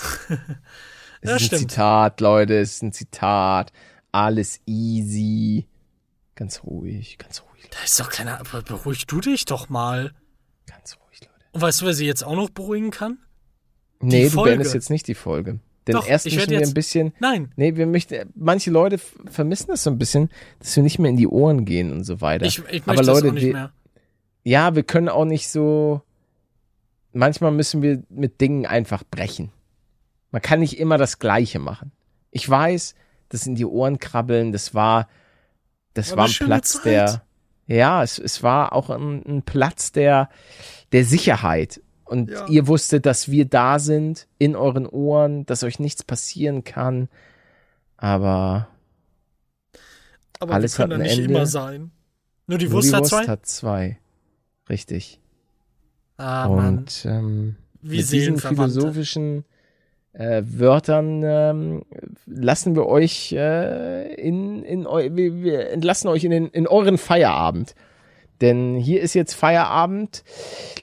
[0.00, 0.36] Ja,
[1.20, 1.70] ist ein stimmt.
[1.70, 3.74] Zitat, Leute, es ist ein Zitat.
[4.10, 5.68] Alles easy.
[6.34, 10.14] Ganz ruhig, ganz ruhig, Da ist doch keiner, aber beruhig du dich doch mal.
[10.64, 11.44] ganz ruhig, Leute.
[11.52, 13.18] Und weißt du, wer sie jetzt auch noch beruhigen kann?
[14.00, 14.50] Nee, du Folge.
[14.50, 15.58] beendest jetzt nicht die Folge.
[15.86, 17.12] Denn Doch, erst müssen wir jetzt- ein bisschen.
[17.20, 18.32] Nein, Nee, wir möchten.
[18.34, 21.92] Manche Leute vermissen das so ein bisschen, dass wir nicht mehr in die Ohren gehen
[21.92, 22.44] und so weiter.
[22.44, 23.72] ich, ich Aber Leute, nicht wir, mehr.
[24.42, 26.02] ja, wir können auch nicht so.
[27.12, 29.50] Manchmal müssen wir mit Dingen einfach brechen.
[30.32, 31.92] Man kann nicht immer das Gleiche machen.
[32.30, 32.94] Ich weiß,
[33.30, 35.08] das in die Ohren krabbeln, das war,
[35.94, 36.84] das War war ein Platz Zeit.
[36.84, 37.22] der,
[37.68, 40.28] ja, es, es war auch ein, ein Platz der,
[40.92, 41.80] der Sicherheit.
[42.06, 42.46] Und Ja.
[42.48, 47.08] ihr wusstet, dass wir da sind, in euren Ohren, dass euch nichts passieren kann.
[47.96, 48.68] Aber
[50.38, 51.30] Aber alles wir können hat da ein nicht Ende.
[51.34, 51.90] immer sein.
[52.46, 53.26] Nur die nur Wurst die hat Wurst zwei?
[53.26, 53.98] hat zwei.
[54.68, 55.20] Richtig.
[56.18, 56.78] ah, Mann.
[56.78, 59.44] Und ähm, Wie mit diesen philosophischen
[60.12, 61.82] äh, Wörtern ähm,
[62.26, 66.98] lassen wir euch äh, in, in eu wir, wir entlassen euch in, den, in euren
[66.98, 67.74] Feierabend.
[68.40, 70.22] Denn hier ist jetzt Feierabend.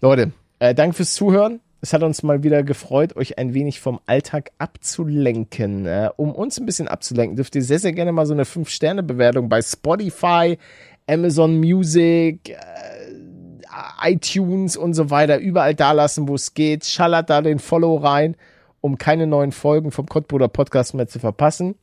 [0.02, 0.32] Leute,
[0.64, 1.60] äh, danke fürs Zuhören.
[1.82, 5.86] Es hat uns mal wieder gefreut, euch ein wenig vom Alltag abzulenken.
[5.86, 9.50] Äh, um uns ein bisschen abzulenken, dürft ihr sehr, sehr gerne mal so eine 5-Sterne-Bewertung
[9.50, 10.58] bei Spotify,
[11.06, 16.86] Amazon Music, äh, iTunes und so weiter, überall da lassen, wo es geht.
[16.86, 18.38] Schallert da den Follow rein
[18.80, 21.76] um keine neuen Folgen vom Kottbruder Podcast mehr zu verpassen.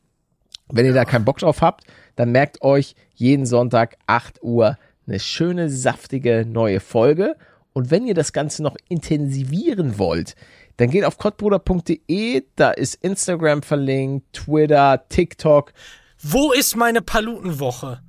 [0.69, 1.83] Wenn ihr da keinen Bock drauf habt,
[2.15, 4.77] dann merkt euch jeden Sonntag 8 Uhr
[5.07, 7.35] eine schöne, saftige neue Folge.
[7.73, 10.35] Und wenn ihr das Ganze noch intensivieren wollt,
[10.77, 15.73] dann geht auf kottbruder.de, da ist Instagram verlinkt, Twitter, TikTok.
[16.21, 18.01] Wo ist meine Palutenwoche?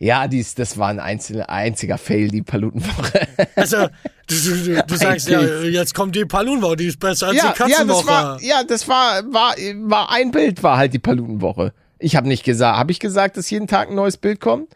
[0.00, 3.26] Ja, dies, das war ein einzelner, einziger Fail, die Palutenwoche.
[3.56, 3.88] Also,
[4.28, 7.58] du, du, du, sagst ja, jetzt kommt die Palutenwoche, die ist besser als ja, die
[7.58, 8.06] Katzenwoche.
[8.40, 9.54] Ja, das war, ja, das war, war,
[9.88, 11.72] war ein Bild, war halt die Palutenwoche.
[11.98, 14.68] Ich habe nicht gesagt, habe ich gesagt, dass jeden Tag ein neues Bild kommt?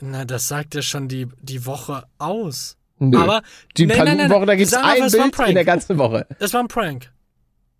[0.00, 2.76] Na, das sagt ja schon die, die Woche aus.
[2.98, 3.18] Nö.
[3.18, 3.42] Aber
[3.76, 5.48] die nein, Palutenwoche, da Sag mal, ein ein Bild Prank.
[5.48, 6.26] in der ganzen Woche.
[6.38, 7.12] Das war ein Prank.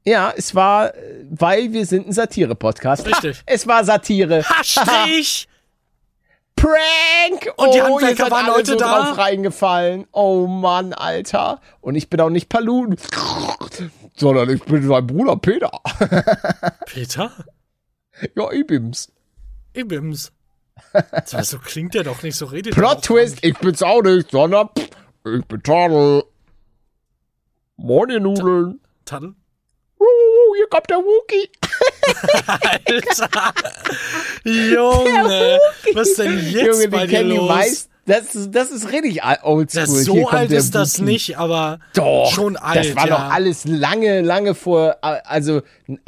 [0.04, 0.92] Ja, es war,
[1.28, 3.06] weil wir sind ein Satire-Podcast.
[3.06, 3.38] Richtig.
[3.38, 4.42] Ha, es war Satire.
[4.48, 5.48] Ha, Strich!
[6.56, 7.52] Prank!
[7.56, 9.04] Und die oh, Handwerker seid waren alle heute so da?
[9.04, 10.06] drauf reingefallen.
[10.12, 11.60] Oh Mann, Alter.
[11.80, 12.96] Und ich bin auch nicht Paluten,
[14.16, 15.70] sondern ich bin sein Bruder Peter.
[16.86, 17.30] Peter?
[18.34, 19.12] ja, ich bin's.
[19.74, 20.32] Ibims.
[21.42, 24.88] So, klingt der doch nicht, so redet Plot Twist, ich bin's auch nicht, sondern pff,
[25.38, 26.24] ich bin Tadel.
[27.76, 28.80] Moin, ihr Nudeln.
[29.04, 29.34] Tadel?
[30.00, 31.50] Uh, hier kommt der Wookie.
[32.46, 33.52] Alter!
[34.44, 35.58] Junge!
[35.94, 37.48] Was ist denn jetzt Junge, bei dir kennen die los?
[37.48, 37.92] meisten.
[38.06, 39.66] Das, ist- das ist richtig oldschool.
[39.82, 42.78] Das Hier so kommt alt ist das nicht, aber Doch, schon alt.
[42.86, 43.16] das war ja.
[43.16, 45.60] doch alles lange, lange vor, also,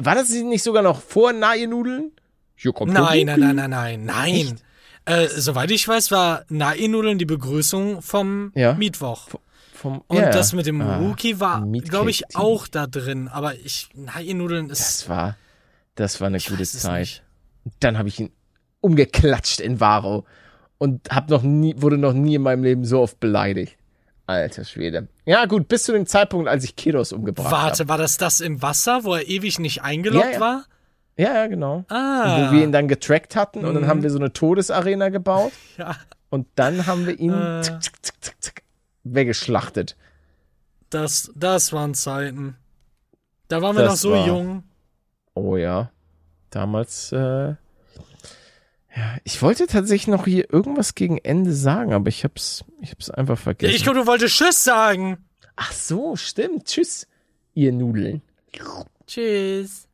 [0.03, 2.13] war das nicht sogar noch vor Nahe-Nudeln?
[2.61, 3.41] Hier kommt Nein, nein, Wookie.
[3.55, 4.61] nein, nein, nein, nein.
[5.07, 8.75] Äh, soweit ich weiß, war Nai-Nudeln die Begrüßung vom Ja.
[8.75, 9.29] Mittwoch.
[9.73, 10.31] Vom, Und ja.
[10.31, 13.29] das mit dem Ah, Rookie war, glaube ich, auch da drin.
[13.29, 14.81] Aber ich, Nai-Nudeln ist.
[14.81, 15.37] Das war,
[15.95, 17.01] das war eine gute Zeit.
[17.01, 17.23] nicht.
[17.81, 18.31] Dann habe ich ihn
[18.83, 20.27] umgeklatscht in Varo
[20.79, 23.77] und hab noch nie, wurde noch nie in meinem Leben so oft beleidigt.
[24.27, 25.09] Alter Schwede.
[25.25, 27.63] Ja gut, bis zu dem Zeitpunkt, als ich Kidos umgebracht habe.
[27.65, 30.41] Warte, war das das im Wasser, wo er ewig nicht eingeloggt Ja, ja.
[30.41, 30.65] war?
[31.21, 31.85] Ja, ja, genau.
[31.89, 32.49] Ah.
[32.49, 33.89] Wo wir ihn dann getrackt hatten und dann Mhm.
[33.89, 35.97] haben wir so eine Todesarena gebaut Ja,
[36.31, 37.63] und dann haben wir ihn Äh.
[37.81, 38.63] zick, zick, zick,
[39.05, 39.97] weggeschlachtet.
[40.91, 42.57] das, das waren Zeiten.
[43.49, 44.63] Da waren wir Das noch so war- jung.
[45.35, 45.91] Oh ja.
[46.51, 47.55] Damals, äh,
[48.97, 53.09] ja, ich wollte tatsächlich noch hier irgendwas gegen Ende sagen, aber ich hab's, ich hab's
[53.11, 53.75] einfach vergessen.
[53.77, 55.19] ich glaube, du wolltest Tschüss sagen.
[55.57, 56.65] Ach so, stimmt.
[56.67, 57.07] Tschüss,
[57.55, 58.23] ihr Nudeln.
[59.07, 59.87] Tschüss.